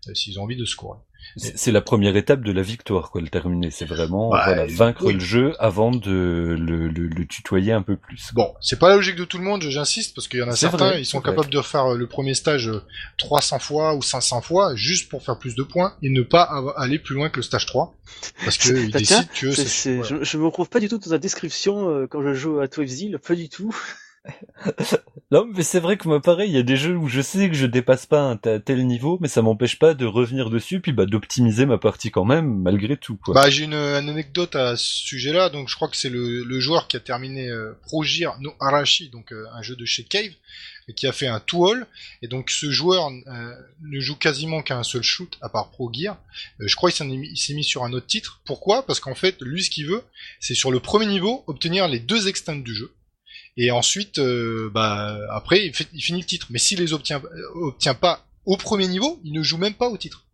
[0.07, 0.99] euh, s'ils ont envie de scorer.
[1.37, 3.71] C'est la première étape de la victoire, quoi, le terminer.
[3.71, 8.31] C'est vraiment bah, vaincre le jeu avant de le, le, le, tutoyer un peu plus.
[8.33, 10.55] Bon, c'est pas la logique de tout le monde, j'insiste, parce qu'il y en a
[10.55, 12.71] certains, ils sont capables de faire le premier stage
[13.17, 16.43] 300 fois ou 500 fois, juste pour faire plus de points, et ne pas
[16.77, 17.93] aller plus loin que le stage 3.
[18.43, 19.51] Parce qu'ils décident que...
[19.51, 22.67] je, je me retrouve pas du tout dans la description euh, quand je joue à
[22.67, 23.75] 12 Zeal, pas du tout.
[25.31, 27.49] Non, mais c'est vrai que moi, pareil, il y a des jeux où je sais
[27.49, 30.93] que je dépasse pas un tel niveau, mais ça m'empêche pas de revenir dessus, puis
[30.93, 33.17] bah d'optimiser ma partie quand même, malgré tout.
[33.17, 33.33] Quoi.
[33.33, 35.49] Bah, j'ai une, anecdote à ce sujet-là.
[35.49, 39.31] Donc, je crois que c'est le, joueur qui a terminé euh, Projir no Arashi, donc
[39.31, 40.31] euh, un jeu de chez Cave,
[40.95, 41.85] qui a fait un two-all.
[42.21, 45.91] Et donc, ce joueur euh, ne joue quasiment qu'à un seul shoot, à part Pro
[45.93, 46.17] Gear.
[46.59, 48.41] je crois qu'il s'est mis sur un autre titre.
[48.45, 48.85] Pourquoi?
[48.85, 50.03] Parce qu'en fait, lui, ce qu'il veut,
[50.39, 52.91] c'est sur le premier niveau obtenir les deux extents du jeu.
[53.57, 56.47] Et ensuite, euh, bah, après, il, finit le titre.
[56.49, 59.87] Mais s'il les obtient, euh, obtient pas au premier niveau, il ne joue même pas
[59.87, 60.25] au titre.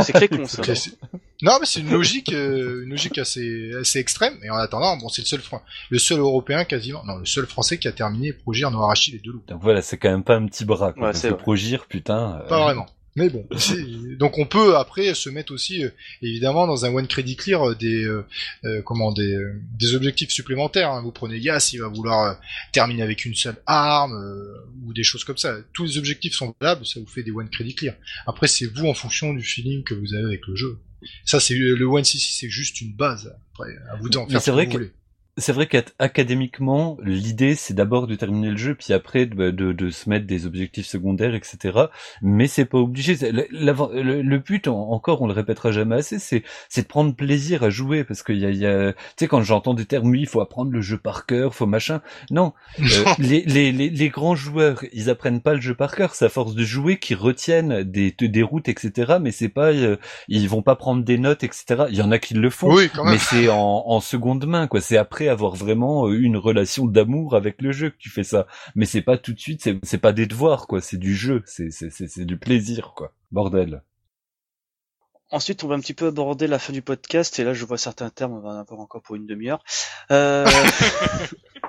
[0.00, 0.62] C'est très con ça.
[1.40, 4.38] non, mais c'est une logique, euh, une logique assez, assez extrême.
[4.42, 5.40] Et en attendant, bon, c'est le seul,
[5.88, 9.32] le seul européen quasiment, non, le seul français qui a terminé Progir Noarachi les deux
[9.32, 9.44] loups.
[9.48, 10.92] Donc voilà, c'est quand même pas un petit bras.
[10.92, 12.42] Quoi, ouais, Progir, putain.
[12.46, 12.86] Pas vraiment.
[13.16, 13.44] Mais bon,
[14.18, 15.90] donc on peut après se mettre aussi euh,
[16.22, 19.36] évidemment dans un one credit clear euh, des euh, comment des,
[19.78, 20.92] des objectifs supplémentaires.
[20.92, 21.02] Hein.
[21.02, 22.40] Vous prenez Yas, il va vouloir
[22.72, 24.14] terminer avec une seule arme
[24.84, 25.56] ou des choses comme ça.
[25.72, 27.94] Tous les objectifs sont valables, ça vous fait des one credit clear.
[28.26, 30.78] Après c'est vous en fonction du feeling que vous avez avec le jeu.
[31.24, 33.34] Ça c'est le one cc c'est juste une base.
[33.52, 34.92] Après à vous d'en faire ce que vous voulez
[35.36, 40.08] c'est vrai qu'académiquement, l'idée c'est d'abord de terminer le jeu, puis après de, de, se
[40.08, 41.86] mettre des objectifs secondaires, etc.
[42.22, 43.16] Mais c'est pas obligé.
[43.32, 46.42] Le, le, but, encore, on le répétera jamais assez, c'est
[46.76, 49.74] de prendre plaisir à jouer, parce qu'il y a, y a tu sais, quand j'entends
[49.74, 52.00] des termes, oui, il faut apprendre le jeu par cœur, faut machin.
[52.30, 52.84] Non, euh,
[53.18, 56.14] les, les, les, les, grands joueurs, ils apprennent pas le jeu par cœur.
[56.14, 59.16] C'est à force de jouer qu'ils retiennent des, des routes, etc.
[59.20, 59.96] Mais c'est pas, euh,
[60.28, 61.84] ils vont pas prendre des notes, etc.
[61.90, 62.74] Il y en a qui le font,
[63.04, 64.80] mais c'est en, en seconde main, quoi.
[64.80, 68.46] C'est après avoir vraiment euh, une relation d'amour avec le jeu que tu fais ça.
[68.74, 70.80] Mais c'est pas tout de suite, c'est pas des devoirs, quoi.
[70.80, 73.12] C'est du jeu, c'est c'est du plaisir, quoi.
[73.30, 73.82] Bordel.
[75.32, 77.78] Ensuite, on va un petit peu aborder la fin du podcast, et là, je vois
[77.78, 79.62] certains termes, on va en avoir encore pour une demi-heure.
[80.10, 80.44] Euh...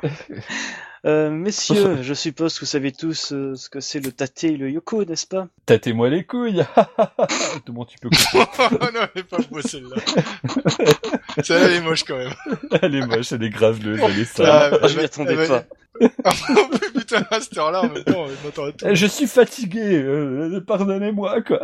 [1.06, 4.56] Euh, messieurs, je suppose que vous savez tous euh, ce que c'est le tate et
[4.58, 5.48] le yoko, n'est-ce pas?
[5.66, 6.64] Tâtez-moi les couilles
[7.66, 9.96] Comment tu peux couper Oh non, elle est pas beau celle-là
[11.44, 12.34] Celle-là, elle est moche quand même
[12.82, 14.80] Elle est moche, elle est graveleuse, elle est sale.
[14.82, 15.64] Ah, je m'y attendais pas.
[16.96, 18.28] putain, à cette heure-là, en même temps,
[18.86, 21.62] eh, Je suis fatigué, euh, pardonnez-moi, quoi.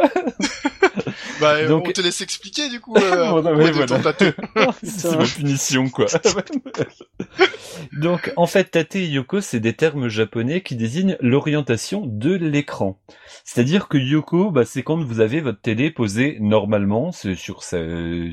[1.40, 1.86] Bah, Donc...
[1.88, 3.86] on te laisse expliquer, du coup, euh, bon, non, voilà.
[4.84, 6.06] C'est ma punition, quoi.
[7.94, 13.00] Donc, en fait, tate et yoko, c'est des termes japonais qui désignent l'orientation de l'écran.
[13.44, 17.78] C'est-à-dire que yoko, bah, c'est quand vous avez votre télé posée normalement sur, sa,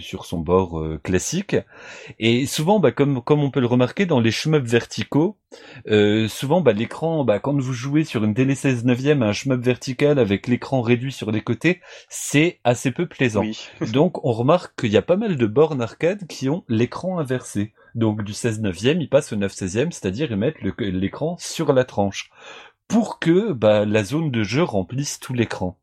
[0.01, 1.57] sur son bord euh, classique.
[2.19, 5.39] Et souvent, bah, comme, comme on peut le remarquer dans les shmups verticaux,
[5.89, 9.33] euh, souvent, bah, l'écran, bah, quand vous jouez sur une télé 16 neuvième à un
[9.33, 13.45] shmup vertical avec l'écran réduit sur les côtés, c'est assez peu plaisant.
[13.93, 17.73] Donc, on remarque qu'il y a pas mal de bornes arcade qui ont l'écran inversé.
[17.95, 21.85] Donc, du 16 neuvième, ils passent au 9 16e, c'est-à-dire ils mettent l'écran sur la
[21.85, 22.31] tranche.
[22.89, 25.79] Pour que, bah, la zone de jeu remplisse tout l'écran.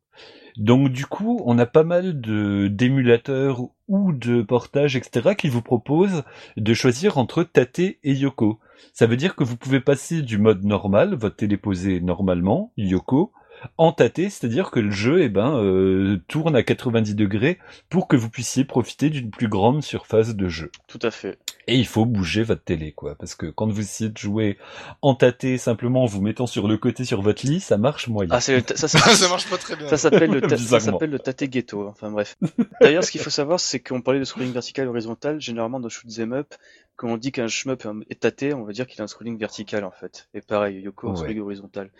[0.56, 5.62] Donc du coup, on a pas mal de d'émulateurs ou de portages, etc., qui vous
[5.62, 6.24] proposent
[6.56, 8.58] de choisir entre Tate et Yoko.
[8.92, 13.32] Ça veut dire que vous pouvez passer du mode normal, votre télé posée normalement, Yoko,
[13.78, 17.58] en tâté, c'est-à-dire que le jeu eh ben, euh, tourne à 90 degrés
[17.88, 20.70] pour que vous puissiez profiter d'une plus grande surface de jeu.
[20.88, 21.38] Tout à fait.
[21.68, 23.14] Et il faut bouger votre télé, quoi.
[23.14, 24.58] Parce que quand vous essayez de jouer
[25.00, 28.30] en tâté simplement en vous mettant sur le côté sur votre lit, ça marche moyen.
[28.32, 29.86] Ah, c'est ça, ça, ça marche pas très bien.
[29.88, 30.92] ça s'appelle le, ta- ça Bizarrement.
[30.98, 31.86] s'appelle le tâté ghetto.
[31.86, 32.36] Enfin bref.
[32.80, 35.40] D'ailleurs, ce qu'il faut savoir, c'est qu'on parlait de scrolling vertical horizontal.
[35.40, 36.52] Généralement, dans shoot 'em up,
[36.96, 39.84] quand on dit qu'un shmup est tâté, on va dire qu'il a un scrolling vertical
[39.84, 40.28] en fait.
[40.34, 41.16] Et pareil, Yoko, un Ouais.
[41.16, 41.90] scrolling horizontal.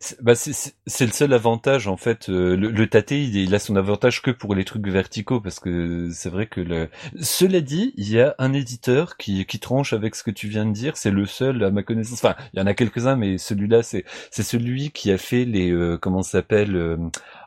[0.00, 2.28] C'est bah, c'est- c'est- c'est le seul avantage en fait.
[2.28, 5.58] euh, le, le tâté, il, il a son avantage que pour les trucs verticaux parce
[5.58, 6.88] que c'est vrai que le.
[7.20, 10.66] Cela dit, il y a un éditeur qui qui tranche avec ce que tu viens
[10.66, 10.96] de dire.
[10.96, 12.22] C'est le seul à ma connaissance.
[12.24, 15.70] Enfin, il y en a quelques-uns, mais celui-là, c'est c'est celui qui a fait les
[15.72, 16.76] euh, comment ça s'appelle.
[16.76, 16.96] euh,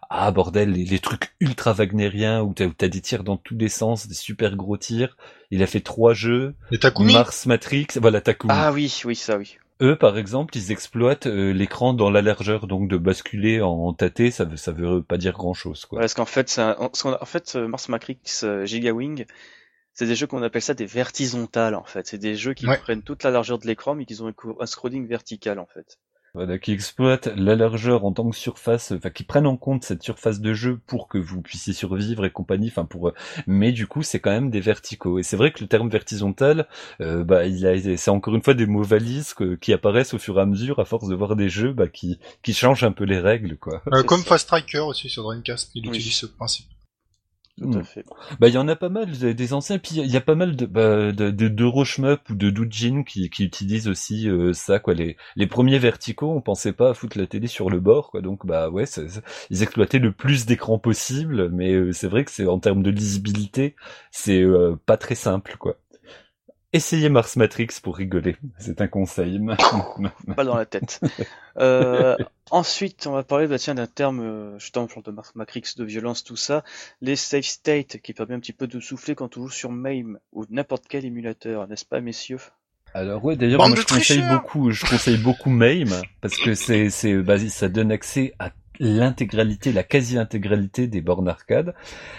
[0.09, 3.55] ah bordel, les, les trucs ultra wagnériens où t'as où t'as des tirs dans tous
[3.57, 5.15] les sens, des super gros tirs.
[5.51, 7.13] Il a fait trois jeux, Et Takumi?
[7.13, 8.51] Mars Matrix, voilà Takumi.
[8.53, 9.57] Ah oui, oui, ça oui.
[9.81, 14.29] Eux, par exemple, ils exploitent euh, l'écran dans la largeur, donc de basculer en tâté,
[14.31, 15.99] ça veut, ça veut pas dire grand chose, quoi.
[15.99, 19.25] Parce qu'en fait, c'est un- en en fait, euh, Mars Matrix euh, Giga Wing,
[19.93, 22.07] c'est des jeux qu'on appelle ça des vertizontales en fait.
[22.07, 22.77] C'est des jeux qui Ouais.
[22.77, 25.97] prennent toute la largeur de l'écran, mais qui ont un scrolling vertical en fait.
[26.33, 30.01] Voilà, qui exploitent la largeur en tant que surface, enfin, qui prennent en compte cette
[30.01, 33.13] surface de jeu pour que vous puissiez survivre et compagnie, enfin, pour, euh,
[33.47, 35.19] mais du coup, c'est quand même des verticaux.
[35.19, 36.67] Et c'est vrai que le terme vertizontal,
[37.01, 40.19] euh, bah, il a, c'est encore une fois des mots valises que- qui apparaissent au
[40.19, 42.93] fur et à mesure à force de voir des jeux, bah, qui, qui changent un
[42.93, 43.81] peu les règles, quoi.
[43.91, 44.21] Euh, comme.
[44.23, 45.97] Fast Striker aussi sur Dreamcast, il Oui.
[45.97, 46.67] utilise ce principe.
[47.57, 47.77] Tout Hmm.
[47.77, 48.05] à fait.
[48.39, 50.55] Bah, il y en a pas mal des anciens, puis il y a pas mal
[50.55, 54.95] de bah, de, de, d'Euroshmup ou de Doujin qui, qui utilisent aussi euh, ça quoi.
[54.95, 58.21] Les les premiers verticaux, on pensait pas à foutre la télé sur le bord quoi.
[58.21, 58.85] Donc bah ouais,
[59.51, 62.89] ils exploitaient le plus d'écrans possible, mais euh, c'est vrai que c'est en termes de
[62.89, 63.75] lisibilité,
[64.11, 65.77] c'est euh, pas très simple quoi.
[66.73, 69.41] Essayez Mars Matrix pour rigoler, c'est un conseil.
[70.35, 71.01] Pas dans la tête.
[71.57, 72.15] Euh,
[72.49, 76.23] ensuite, on va parler bah, tiens, d'un terme, euh, justement, de Mars Matrix, de violence,
[76.23, 76.63] tout ça,
[77.01, 80.17] les safe states, qui permet un petit peu de souffler quand on joue sur MAME
[80.31, 82.39] ou n'importe quel émulateur, n'est-ce pas, messieurs?
[82.93, 87.15] Alors ouais, d'ailleurs, moi je conseille beaucoup, je conseille beaucoup MAME parce que c'est c'est
[87.15, 88.51] bah, ça donne accès à
[88.81, 91.75] l'intégralité, la quasi-intégralité des bornes arcade.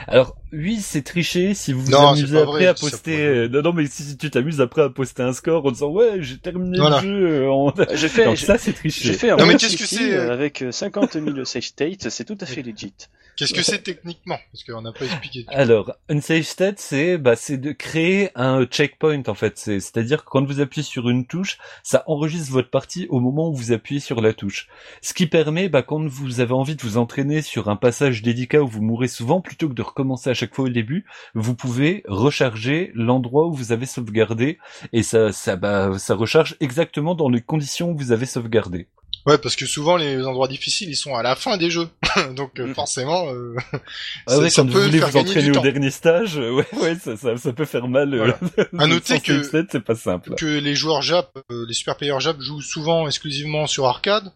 [0.07, 3.21] Alors oui, c'est triché si vous vous Non, amusez après vrai, à poster.
[3.21, 6.19] euh, Non, non, mais si tu t'amuses après à poster un score en disant ouais,
[6.21, 7.01] j'ai terminé Voilà.
[7.01, 7.27] le jeu.
[7.43, 9.13] euh, en- J'ai fait, Donc ça, c'est j'ai triché.
[9.15, 12.09] fait un Non, mais qu'est-ce que c'est, euh, euh avec euh, 50 000 safe states,
[12.09, 12.95] c'est tout à fait legit.
[13.37, 15.45] Qu'est-ce que c'est techniquement Parce qu'on n'a pas expliqué.
[15.49, 19.59] Alors, un safe state, c'est bah, c'est de créer un checkpoint en fait.
[19.59, 23.49] C'est- C'est-à-dire que quand vous appuyez sur une touche, ça enregistre votre partie au moment
[23.49, 24.69] où vous appuyez sur la touche.
[25.01, 28.63] Ce qui permet, bah, quand vous avez envie de vous entraîner sur un passage délicat
[28.63, 31.05] où vous mourrez souvent, plutôt que de recommencer à chaque fois au début,
[31.35, 34.59] vous pouvez recharger l'endroit où vous avez sauvegardé
[34.93, 38.89] et ça, ça, bah, ça recharge exactement dans les conditions où vous avez sauvegardé.
[39.25, 41.89] Ouais, parce que souvent les endroits difficiles ils sont à la fin des jeux,
[42.37, 42.75] donc euh, Mm.
[42.75, 43.33] forcément.
[43.33, 43.55] euh,
[44.27, 45.63] Ah ça- ouais, ça quand vous peut voulez faire vous entraîner au temps.
[45.63, 48.13] dernier stage, euh, ouais, ouais, ça, ça, ça peut faire mal.
[48.15, 48.33] euh.
[48.79, 50.35] À noter que- c'est pas simple.
[50.35, 54.33] que les joueurs Jap, euh, les super players Jap jouent souvent exclusivement sur arcade,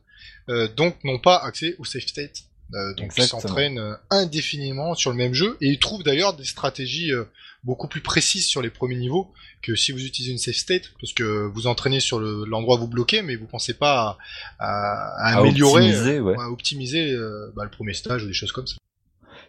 [0.51, 2.45] euh, donc n'ont pas accès au safe state.
[2.74, 6.44] Euh, donc ils s'entraînent euh, indéfiniment sur le même jeu et ils trouvent d'ailleurs des
[6.44, 7.24] stratégies euh,
[7.62, 11.12] beaucoup plus précises sur les premiers niveaux que si vous utilisez une safe state parce
[11.12, 14.18] que vous entraînez sur le- l'endroit où vous bloquez mais vous pensez pas
[14.58, 16.34] à, à- à À améliorer, optimiser, ouais.
[16.40, 18.76] à optimiser euh, bah, le premier stage ou des choses comme ça.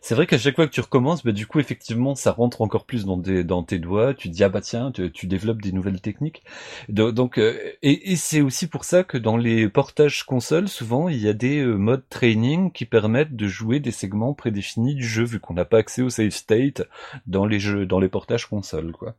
[0.02, 2.86] C'est vrai qu'à chaque fois que tu recommences, bah, du coup, effectivement, ça rentre encore
[2.86, 4.14] plus dans, des, dans tes doigts.
[4.14, 6.44] Tu dis, ah bah tiens, tu, tu développes des nouvelles techniques.
[6.90, 11.10] Do- Donc, euh, et, et c'est aussi pour ça que dans les portages consoles, souvent,
[11.10, 15.06] il y a des euh, modes training qui permettent de jouer des segments prédéfinis du
[15.08, 16.84] jeu, vu qu'on n'a pas accès au save state
[17.28, 19.16] dans les jeux, dans les portages consoles, quoi.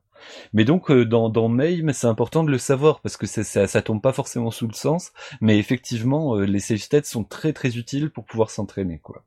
[0.55, 1.49] Mais donc, euh, dans, dans
[1.93, 4.75] c'est important de le savoir, parce que c'est- ça, ça tombe pas forcément sous le
[4.75, 9.25] sens, mais effectivement, euh, les save states sont très très utiles pour pouvoir s'entraîner, quoi.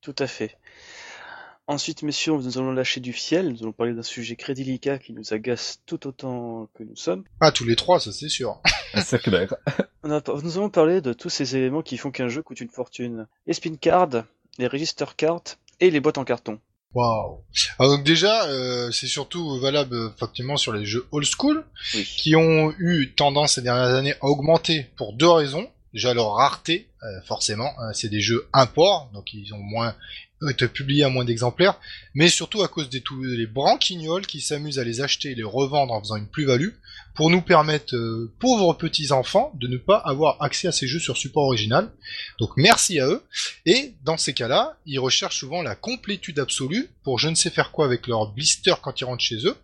[0.00, 0.56] Tout à fait.
[1.66, 3.48] Ensuite, messieurs, nous allons lâcher du fiel.
[3.48, 7.24] Nous allons parler d'un sujet très délicat qui nous agace tout autant que nous sommes.
[7.40, 8.60] Ah tous les trois ça c'est sûr.
[9.02, 9.52] C'est clair.
[10.04, 12.68] On a- nous allons parler de tous ces éléments qui font qu'un jeu coûte une
[12.68, 13.26] fortune.
[13.46, 14.24] Les spin cards,
[14.58, 15.42] les register cards
[15.80, 16.60] et les boîtes en carton.
[16.92, 17.40] Waouh.
[17.80, 21.64] Ah, donc déjà euh, c'est surtout valable effectivement sur les jeux old school.
[21.94, 22.04] Oui.
[22.04, 25.66] qui ont eu tendance ces dernières années à augmenter pour deux raisons.
[25.94, 29.94] Déjà leur rareté, euh, forcément, hein, c'est des jeux imports, donc ils ont moins
[30.52, 31.78] publiés à moins d'exemplaires,
[32.14, 35.92] mais surtout à cause des les branquignoles qui s'amusent à les acheter et les revendre
[35.92, 36.70] en faisant une plus-value
[37.14, 40.98] pour nous permettre, euh, pauvres petits enfants, de ne pas avoir accès à ces jeux
[40.98, 41.90] sur support original.
[42.38, 43.22] Donc merci à eux.
[43.66, 47.70] Et dans ces cas-là, ils recherchent souvent la complétude absolue pour je ne sais faire
[47.70, 49.56] quoi avec leur blister quand ils rentrent chez eux.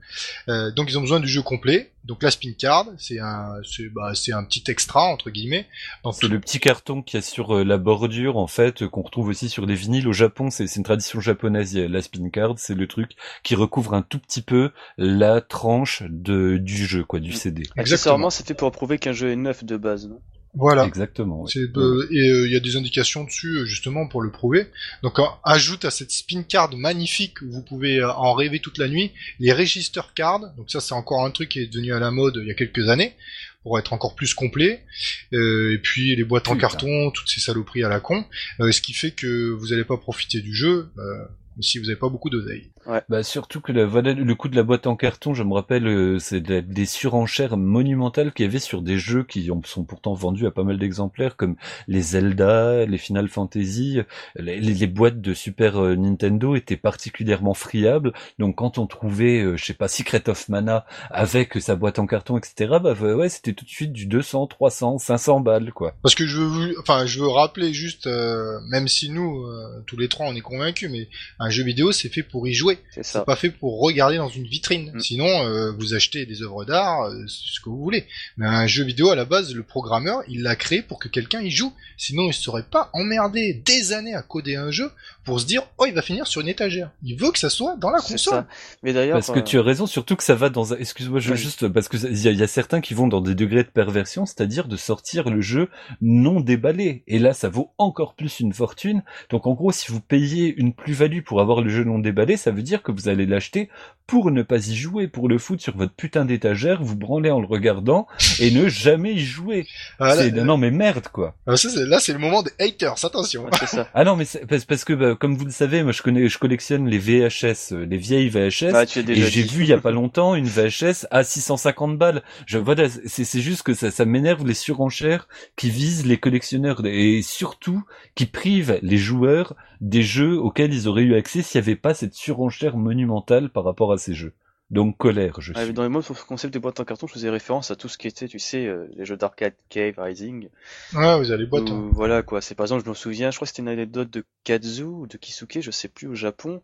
[0.49, 1.91] Euh, donc ils ont besoin du jeu complet.
[2.05, 5.66] Donc la spin card, c'est un, c'est bah, c'est un petit extra entre guillemets.
[6.03, 8.88] Dans C'est le petit carton qu'il y a sur euh, la bordure, en fait, euh,
[8.88, 10.51] qu'on retrouve aussi sur les vinyles au Japon.
[10.51, 11.76] C'est c'est une tradition japonaise.
[11.76, 13.12] La spin card, c'est le truc
[13.43, 17.64] qui recouvre un tout petit peu la tranche de, du jeu, quoi, du CD.
[17.76, 20.20] Accessoirement, c'était pour prouver qu'un jeu est neuf de base, non?
[20.55, 20.84] Voilà.
[20.84, 21.46] Exactement.
[21.46, 24.66] C'est, euh, et euh, il y a des indications dessus euh, justement pour le prouver.
[25.03, 28.78] Donc euh, ajoute à cette spin card magnifique, où vous pouvez euh, en rêver toute
[28.78, 30.53] la nuit, les register cards.
[30.57, 32.55] Donc ça c'est encore un truc qui est devenu à la mode il y a
[32.55, 33.14] quelques années
[33.62, 34.84] pour être encore plus complet.
[35.32, 38.24] Euh, et puis les boîtes en carton, toutes ces saloperies à la con,
[38.61, 41.24] Euh, ce qui fait que vous n'allez pas profiter du jeu euh,
[41.61, 42.70] si vous n'avez pas beaucoup d'oseille.
[43.09, 45.87] Bah surtout que la, voilà, le coup de la boîte en carton, je me rappelle,
[45.87, 49.85] euh, c'est de- des surenchères monumentales qu'il y avait sur des jeux qui ont- sont
[49.85, 51.57] pourtant vendus à pas mal d'exemplaires, comme
[51.89, 53.99] les Zelda, les Final Fantasy.
[54.37, 59.41] Les, les- les boîtes de Super euh, Nintendo étaient particulièrement friables, donc quand on trouvait,
[59.43, 63.28] euh, je sais pas, Secret of Mana avec sa boîte en carton, etc., bah ouais,
[63.28, 65.95] c'était tout de suite du 200, 300, 500 balles, quoi.
[66.03, 69.83] Parce que je veux, vous- enfin, je veux rappeler juste, euh, même si nous, euh,
[69.87, 71.09] tous les trois, on est convaincus, mais
[71.39, 72.70] un jeu vidéo, c'est fait pour y jouer.
[72.91, 74.93] C'est C'est pas fait pour regarder dans une vitrine.
[74.95, 75.01] Mm.
[75.01, 78.07] Sinon, euh, vous achetez des œuvres d'art, euh, ce que vous voulez.
[78.37, 81.41] Mais un jeu vidéo, à la base, le programmeur, il l'a créé pour que quelqu'un
[81.41, 81.73] y joue.
[81.97, 84.91] Sinon, il serait pas emmerdé des années à coder un jeu
[85.25, 86.91] pour se dire, oh, il va finir sur une étagère.
[87.03, 88.18] Il veut que ça soit dans la console.
[88.18, 88.47] ça.
[88.83, 90.77] Mais d'ailleurs, Parce que euh, tu as raison, surtout que ça va dans un...
[90.79, 91.39] Excuse-moi, je Vas-y.
[91.39, 91.68] juste...
[91.68, 93.68] Parce que il y, a- il y a certains qui vont dans des degrés de
[93.68, 95.68] perversion, c'est-à-dire de sortir le jeu
[96.01, 97.03] non déballé.
[97.07, 99.03] Et là, ça vaut encore plus une fortune.
[99.29, 102.51] Donc en gros, si vous payez une plus-value pour avoir le jeu non déballé, ça
[102.51, 103.69] veut dire que vous allez l'acheter
[104.07, 107.41] pour ne pas y jouer, pour le foutre sur votre putain d'étagère, vous branler en
[107.41, 108.09] le regardant,
[108.41, 109.69] et ne jamais y jouer.
[110.01, 111.37] Ah, là, C'est- Non mais merde, quoi.
[111.47, 113.47] ah, là, c'est le moment des haters, attention.
[113.61, 113.89] c'est ça.
[113.95, 116.39] Ah non, mais parce, parce que, bah, comme vous le savez, moi je connais, je
[116.39, 118.51] collectionne les VHS, euh, les vieilles VHS.
[118.89, 122.23] Tu as Et j'ai vu il y a pas longtemps une VHS à 650 balles.
[122.47, 126.83] Je voilà, c'est c'est juste que ça ça m'énerve les surenchères qui visent les collectionneurs
[126.85, 127.85] et surtout
[128.17, 131.95] qui privent les joueurs des jeux auxquels ils auraient eu accès s'il n'y avait pas
[131.95, 134.32] cette surenchère monumentale par rapport à ces jeux.
[134.70, 135.72] Donc colère, je suis.
[135.72, 137.88] dans les mots sur le concept des boîtes en carton, je faisais référence à tout
[137.88, 140.48] ce qui était, tu sais, euh, les jeux d'arcade, Cave, Rising.
[140.94, 141.68] Ouais, vous avez les boîtes.
[141.70, 141.90] où, hein.
[141.92, 142.40] Voilà quoi.
[142.40, 145.07] C'est par exemple, je me souviens, je crois que c'était une anecdote de Kazu ou
[145.09, 146.62] de Kisuke, je sais plus, au Japon.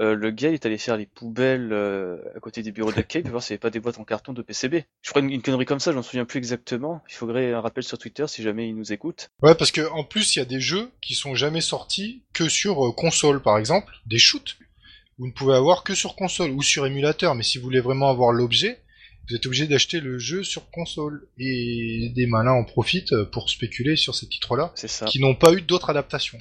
[0.00, 3.00] Euh, le gars il est allé faire les poubelles euh, à côté des bureaux de
[3.02, 4.86] Cave pour voir s'il n'y avait pas des boîtes en carton de PCB.
[5.02, 7.02] Je crois une, une connerie comme ça, je m'en souviens plus exactement.
[7.10, 9.30] Il faudrait un rappel sur Twitter si jamais il nous écoute.
[9.42, 12.48] Ouais, parce que en plus, il y a des jeux qui sont jamais sortis que
[12.48, 14.56] sur euh, console, par exemple, des shoots.
[15.18, 18.10] Vous ne pouvez avoir que sur console ou sur émulateur, mais si vous voulez vraiment
[18.10, 18.80] avoir l'objet,
[19.28, 21.26] vous êtes obligé d'acheter le jeu sur console.
[21.38, 24.72] Et des malins en profitent euh, pour spéculer sur ces titres-là,
[25.06, 26.38] qui n'ont pas eu d'autres adaptations.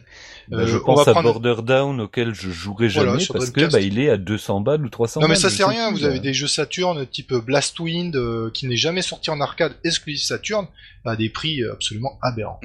[0.50, 3.24] Bah, je Euh, on pense va à prendre- Border Down auquel je jouerai Voilà, jamais
[3.24, 5.42] sur parce que bah, il est à 200 balles ou 300 Non mais balles.
[5.42, 6.20] ça je c'est rien, vous avez là.
[6.20, 10.68] des jeux Saturn type Blastwind euh, qui n'est jamais sorti en arcade exclusif Saturn
[11.06, 12.60] à des prix euh, absolument aberrants.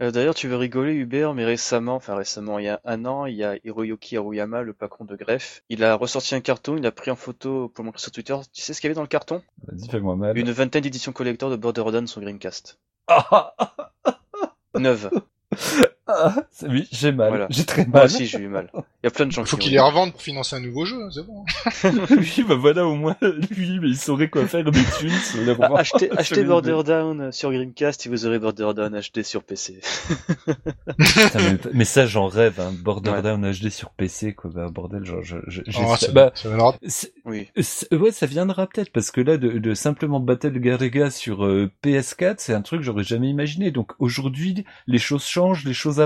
[0.00, 3.26] Euh, D'ailleurs, tu veux rigoler, Hubert, mais récemment, enfin récemment, il y a un an,
[3.26, 5.62] il y a Hiroyuki Haruyama, le patron de Grefg.
[5.68, 8.36] Il a ressorti un carton, il a pris en photo pour le montrer sur Twitter.
[8.52, 9.42] Tu sais ce qu'il y avait dans le carton?
[9.66, 10.36] Vas-y, fais-moi mal.
[10.38, 12.78] Une vingtaine d'éditions collector de Borderlands sur Dreamcast.
[13.06, 13.54] Ah,
[14.78, 15.10] Neuve.
[16.08, 16.34] Ah,
[16.68, 17.28] oui, j'ai mal.
[17.28, 17.46] Voilà.
[17.50, 18.04] J'ai très Moi mal.
[18.06, 18.70] aussi, j'ai eu mal.
[18.74, 20.56] Il y a plein de gens Il faut qui qu'il ont les revende pour financer
[20.56, 21.44] un nouveau jeu, c'est bon.
[22.16, 23.16] oui, bah voilà, au moins,
[23.50, 25.80] lui, mais il saurait quoi faire des Ah, bras.
[25.80, 29.80] achetez, Border Down sur Dreamcast et vous aurez Border Down HD sur PC.
[30.98, 32.72] Putain, mais, mais ça, j'en rêve, hein.
[32.82, 33.22] Border Ouais.
[33.22, 34.50] Down HD sur PC, quoi.
[34.54, 36.76] Bah, bordel, genre, je, je, Oh, ça, bah, ça viendra.
[37.24, 37.48] Oui.
[37.92, 42.36] ouais, ça viendra peut-être, parce que là, de, de simplement Battle Garega sur euh, PS4,
[42.38, 43.70] c'est un truc que j'aurais jamais imaginé.
[43.70, 45.97] Donc, aujourd'hui, les choses changent, les choses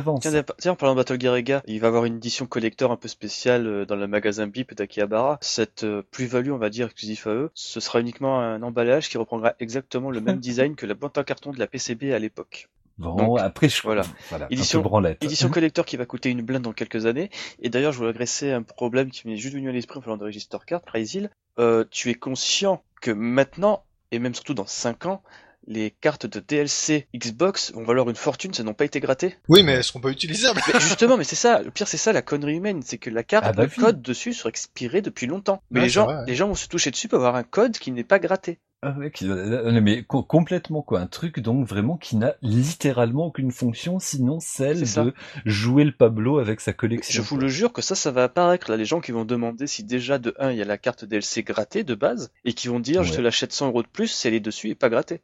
[0.59, 3.67] Tiens, en parlant de Battle Garega, il va avoir une édition collector un peu spéciale
[3.67, 5.39] euh, dans le magasin BIP d'Akihabara.
[5.41, 9.19] Cette euh, plus-value, on va dire, exclusif à eux, ce sera uniquement un emballage qui
[9.19, 12.69] reprendra exactement le même design que la boîte en carton de la PCB à l'époque.
[12.99, 13.83] Bon, Donc, après, je...
[13.83, 14.03] voilà.
[14.29, 14.83] voilà Édition-.
[15.21, 17.31] Édition collector qui va coûter une blinde dans quelques années.
[17.61, 20.19] Et d'ailleurs, je voulais agresser un problème qui m'est juste venu à l'esprit en parlant
[20.19, 21.27] de Register Card, Crazy.
[21.59, 25.23] Euh, tu es conscient que maintenant, et même surtout dans 5 ans,
[25.67, 29.37] les cartes de DLC Xbox vont valoir une fortune, ça n'ont pas été grattées.
[29.49, 30.61] Oui, mais elles seront pas utilisables.
[30.73, 33.23] Mais justement, mais c'est ça, le pire c'est ça la connerie humaine, c'est que la
[33.23, 33.77] carte, Ah bah le oui.
[33.83, 35.63] code dessus sera expiré depuis longtemps.
[35.71, 36.25] Mais Ouais, les gens, vrai, ouais.
[36.27, 38.59] les gens vont se toucher dessus pour avoir un code qui n'est pas gratté.
[38.85, 44.41] Ah mec, mais complètement quoi, un truc donc vraiment qui n'a littéralement aucune fonction sinon
[44.41, 47.23] celle de jouer le Pablo avec sa collection.
[47.23, 49.69] Je vous le jure que ça, ça va apparaître là, les gens qui vont demander
[49.69, 52.67] si déjà de 1 il y a la carte DLC grattée de base et qui
[52.67, 54.89] vont dire je te l'achète 100 euros de plus si elle est dessus et pas
[54.89, 55.21] grattée.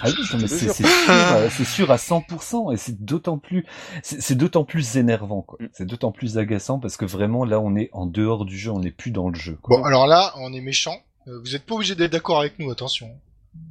[0.00, 3.64] Ah oui, mais c'est sûr, euh, c'est sûr à 100% et c'est d'autant plus,
[4.02, 5.58] c'est d'autant plus énervant quoi.
[5.60, 5.68] Mm.
[5.72, 8.80] C'est d'autant plus agaçant parce que vraiment là on est en dehors du jeu, on
[8.80, 9.58] n'est plus dans le jeu.
[9.68, 12.70] Bon alors là on est méchant euh, vous êtes pas obligé d'être d'accord avec nous,
[12.70, 13.10] attention.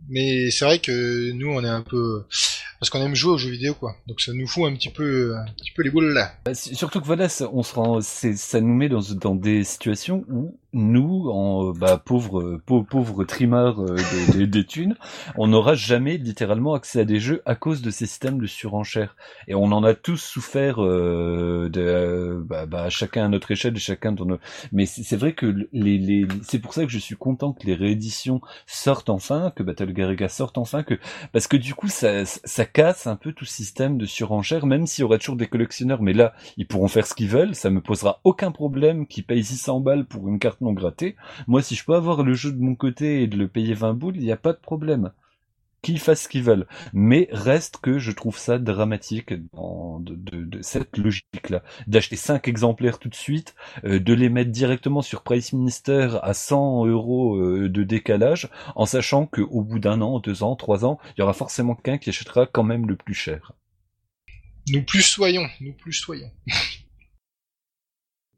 [0.10, 2.26] Mais c'est vrai que nous, on est un peu
[2.80, 3.96] parce qu'on aime jouer aux jeux vidéo, quoi.
[4.08, 6.34] Donc ça nous fout un petit peu, un petit peu les boules là.
[6.46, 10.58] Bah, surtout que voilà, on se rend, ça nous met dans, dans des situations où
[10.78, 13.98] nous, en bah, pauvres pauvres trimeurs euh,
[14.34, 14.96] des, des, thunes,
[15.36, 19.16] on n'aura jamais littéralement accès à des jeux à cause de ces systèmes de surenchère.
[19.48, 23.80] Et on en a tous souffert euh, de, bah, bah, chacun à notre échelle et
[23.80, 24.38] chacun dans nos...
[24.72, 26.28] Mais c'est vrai que les, les...
[26.44, 30.30] c'est pour ça que je suis content que les rééditions sortent enfin, que Battle Garriga
[30.30, 31.00] sorte enfin, que
[31.32, 35.02] parce que du coup ça, ça casse un peu tout système de surenchère, même s'il
[35.02, 36.02] y aura toujours des collectionneurs.
[36.02, 39.44] Mais là, ils pourront faire ce qu'ils veulent, ça me posera aucun problème qu'ils payent
[39.44, 41.16] 600 balles pour une carte non gratter.
[41.48, 43.94] Moi, si je peux avoir le jeu de mon côté et de le payer 20
[43.94, 45.12] boules, il n'y a pas de problème.
[45.84, 46.68] Qu'ils fassent ce qu'ils veulent.
[46.92, 51.64] Mais reste que je trouve ça dramatique de, cette logique-là.
[51.86, 53.56] D'acheter 5 exemplaires tout de suite,
[53.86, 58.86] euh, de les mettre directement sur Price Minister à 100 euros euh, de décalage, en
[58.86, 62.10] sachant qu'au bout d'un an, deux ans, trois ans, il y aura forcément quelqu'un qui
[62.10, 63.54] achètera quand même le plus cher.
[64.70, 66.32] Nous plus soyons, nous plus soyons.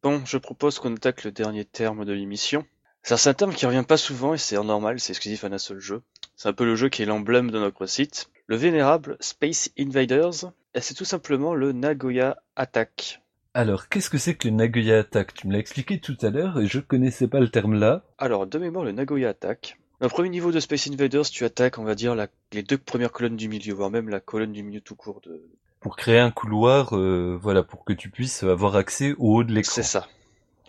[0.02, 2.66] Bon, je propose qu'on attaque le dernier terme de l'émission.
[3.04, 5.80] C'est un terme qui revient pas souvent et c'est normal, c'est exclusif à un seul
[5.80, 6.04] jeu.
[6.38, 8.30] C'est un peu le jeu qui est l'emblème de notre site.
[8.48, 13.22] Le vénérable Space Invaders, et c'est tout simplement le Nagoya Attack.
[13.54, 15.34] Alors, qu'est-ce que c'est que le Nagoya Attack?
[15.34, 18.06] Tu me l'as expliqué tout à l'heure et je connaissais pas le terme là.
[18.18, 19.78] Alors, de mémoire, le Nagoya Attack.
[20.00, 22.16] Au premier niveau de Space Invaders, tu attaques, on va dire,
[22.54, 25.44] les deux premières colonnes du milieu, voire même la colonne du milieu tout court de,
[25.80, 29.54] pour créer un couloir, euh, voilà, pour que tu puisses avoir accès au haut de
[29.54, 29.74] l'écran.
[29.76, 30.08] C'est ça.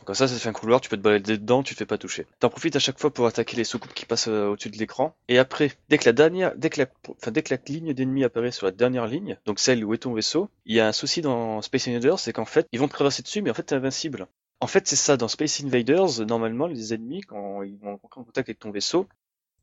[0.05, 1.99] Comme ça, ça fait un couloir, tu peux te balader dedans, tu te fais pas
[1.99, 2.27] toucher.
[2.39, 5.15] T'en profites à chaque fois pour attaquer les soucoupes qui passent euh, au-dessus de l'écran.
[5.29, 8.51] Et après, dès que la dernière, dès que enfin, dès que la ligne d'ennemis apparaît
[8.51, 11.21] sur la dernière ligne, donc celle où est ton vaisseau, il y a un souci
[11.21, 13.75] dans Space Invaders, c'est qu'en fait, ils vont te traverser dessus, mais en fait, t'es
[13.75, 14.27] invincible.
[14.61, 18.49] En fait, c'est ça, dans Space Invaders, normalement, les ennemis, quand ils vont en contact
[18.49, 19.07] avec ton vaisseau,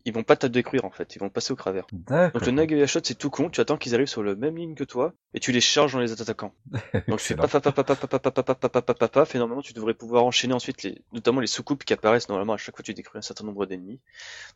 [0.08, 1.86] ils vont pas te détruire en fait, ils vont passer au travers.
[1.92, 4.74] Donc le Nagoya Shot c'est tout con, tu attends qu'ils arrivent sur la même ligne
[4.74, 6.54] que toi et tu les charges dans les attaquants.
[7.10, 9.94] Donc tu fais paf paf paf paf paf paf paf paf et normalement tu devrais
[9.94, 12.94] pouvoir enchaîner ensuite les notamment les soucoupes qui apparaissent normalement à chaque fois que tu
[12.94, 14.00] détruis un certain nombre d'ennemis.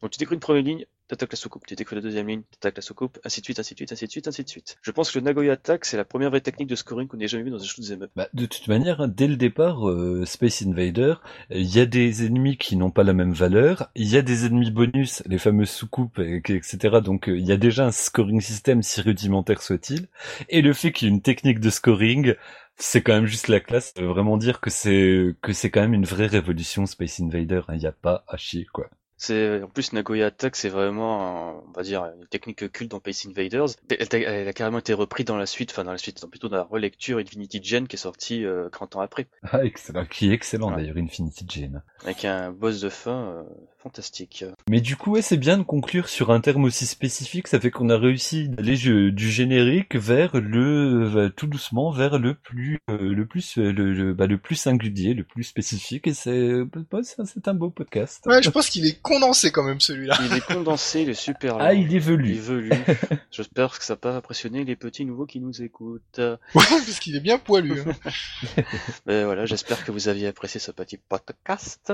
[0.01, 2.77] Donc tu détruis une première ligne, t'attaques la soucoupe, tu détruis la deuxième ligne, t'attaques
[2.77, 4.77] la soucoupe, ainsi de suite, ainsi de suite, ainsi de suite, ainsi de suite.
[4.81, 7.27] Je pense que le Nagoya Attack c'est la première vraie technique de scoring qu'on ait
[7.27, 8.11] jamais vu dans un shoot'em up.
[8.15, 9.81] Bah, de toute manière, dès le départ,
[10.25, 11.15] Space Invader,
[11.49, 14.45] il y a des ennemis qui n'ont pas la même valeur, il y a des
[14.45, 16.99] ennemis bonus, les fameuses soucoupes etc.
[17.03, 20.07] Donc euh, il y a déjà un scoring système si rudimentaire soit-il,
[20.49, 22.35] et le fait qu'il y ait une technique de scoring,
[22.77, 23.93] c'est quand même juste la classe.
[23.97, 27.61] Veut vraiment dire que c'est que c'est quand même une vraie révolution Space Invader.
[27.67, 27.75] Hein.
[27.75, 28.89] Il n'y a pas à chier quoi.
[29.23, 33.27] C'est en plus Nagoya Attack, c'est vraiment, on va dire, une technique culte dans Space
[33.27, 33.67] Invaders.
[33.87, 36.63] Elle, a carrément été reprise dans la suite, enfin dans la suite, plutôt dans la
[36.63, 39.27] relecture Infinity Gen qui est sortie euh, 30 ans après.
[39.43, 41.83] Ah excellent, qui est excellent d'ailleurs Infinity Gen.
[42.03, 43.43] Avec un boss de fin euh,
[43.81, 44.45] fantastique.
[44.69, 47.47] Mais du coup, ouais, c'est bien de conclure sur un terme aussi spécifique.
[47.47, 48.77] Ça fait qu'on a réussi d'aller
[49.11, 54.27] du générique vers le tout doucement vers le plus euh, le plus euh, le, bah,
[54.27, 56.07] le plus singulier, le plus spécifique.
[56.07, 58.25] Et c'est bah, c'est un beau podcast.
[58.25, 60.17] Ouais, je pense qu'il est condensé quand même celui-là.
[60.25, 61.57] Il est condensé, il est super.
[61.59, 62.31] Ah, il est velu.
[62.31, 62.71] Il est velu.
[63.31, 66.19] J'espère que ça n'a pas impressionné les petits nouveaux qui nous écoutent.
[66.19, 67.81] Ouais, parce qu'il est bien poilu.
[67.81, 68.63] Hein.
[69.05, 71.93] Mais voilà, j'espère que vous aviez apprécié ce petit podcast.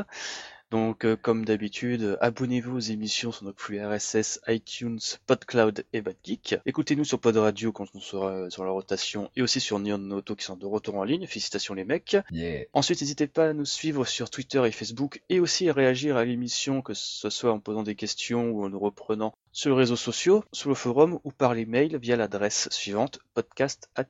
[0.70, 6.58] Donc, euh, comme d'habitude, abonnez-vous aux émissions sur notre flux RSS, iTunes, PodCloud et BadGeek.
[6.66, 10.36] Écoutez-nous sur Pod Radio quand on sera sur la rotation et aussi sur Neon Auto
[10.36, 11.26] qui sont de retour en ligne.
[11.26, 12.18] Félicitations les mecs.
[12.74, 16.26] Ensuite, n'hésitez pas à nous suivre sur Twitter et Facebook et aussi à réagir à
[16.26, 19.96] l'émission, que ce soit en posant des questions ou en nous reprenant sur les réseaux
[19.96, 24.06] sociaux, sur le forum ou par les mails via l'adresse suivante podcast at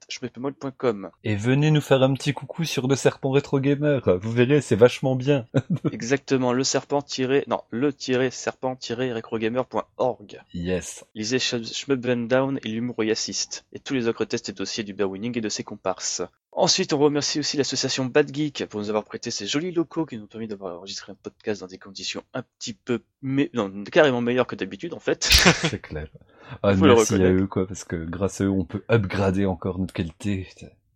[1.23, 4.01] Et venez nous faire un petit coucou sur le serpent rétro gamer.
[4.21, 5.45] Vous verrez, c'est vachement bien.
[5.93, 10.41] Exactement, le serpent tiré, non, le tiré serpent tiré retrogamer.org.
[10.53, 11.05] Yes.
[11.15, 13.63] Lisez Shmup Down et l'humour y assiste.
[13.71, 16.23] Et tous les autres tests et dossiers du Bear Winning et de ses comparses.
[16.59, 20.17] Ensuite, on remercie aussi l'association Bad Geek pour nous avoir prêté ces jolis locaux qui
[20.17, 23.71] nous ont permis d'avoir enregistré un podcast dans des conditions un petit peu, mais non,
[23.83, 25.23] carrément meilleures que d'habitude en fait.
[25.69, 26.07] C'est clair.
[26.63, 29.93] Ah, merci à eux quoi, parce que grâce à eux, on peut upgrader encore notre
[29.93, 30.47] qualité.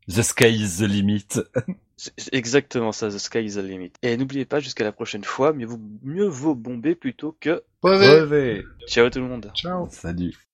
[0.07, 1.27] The sky is the limit.
[1.95, 3.91] C'est exactement ça, the sky is the limit.
[4.01, 7.61] Et n'oubliez pas, jusqu'à la prochaine fois, mieux, vaut bomber plutôt que...
[7.83, 9.87] Ouais, Ciao tout le monde Ciao.
[9.91, 10.50] Salut.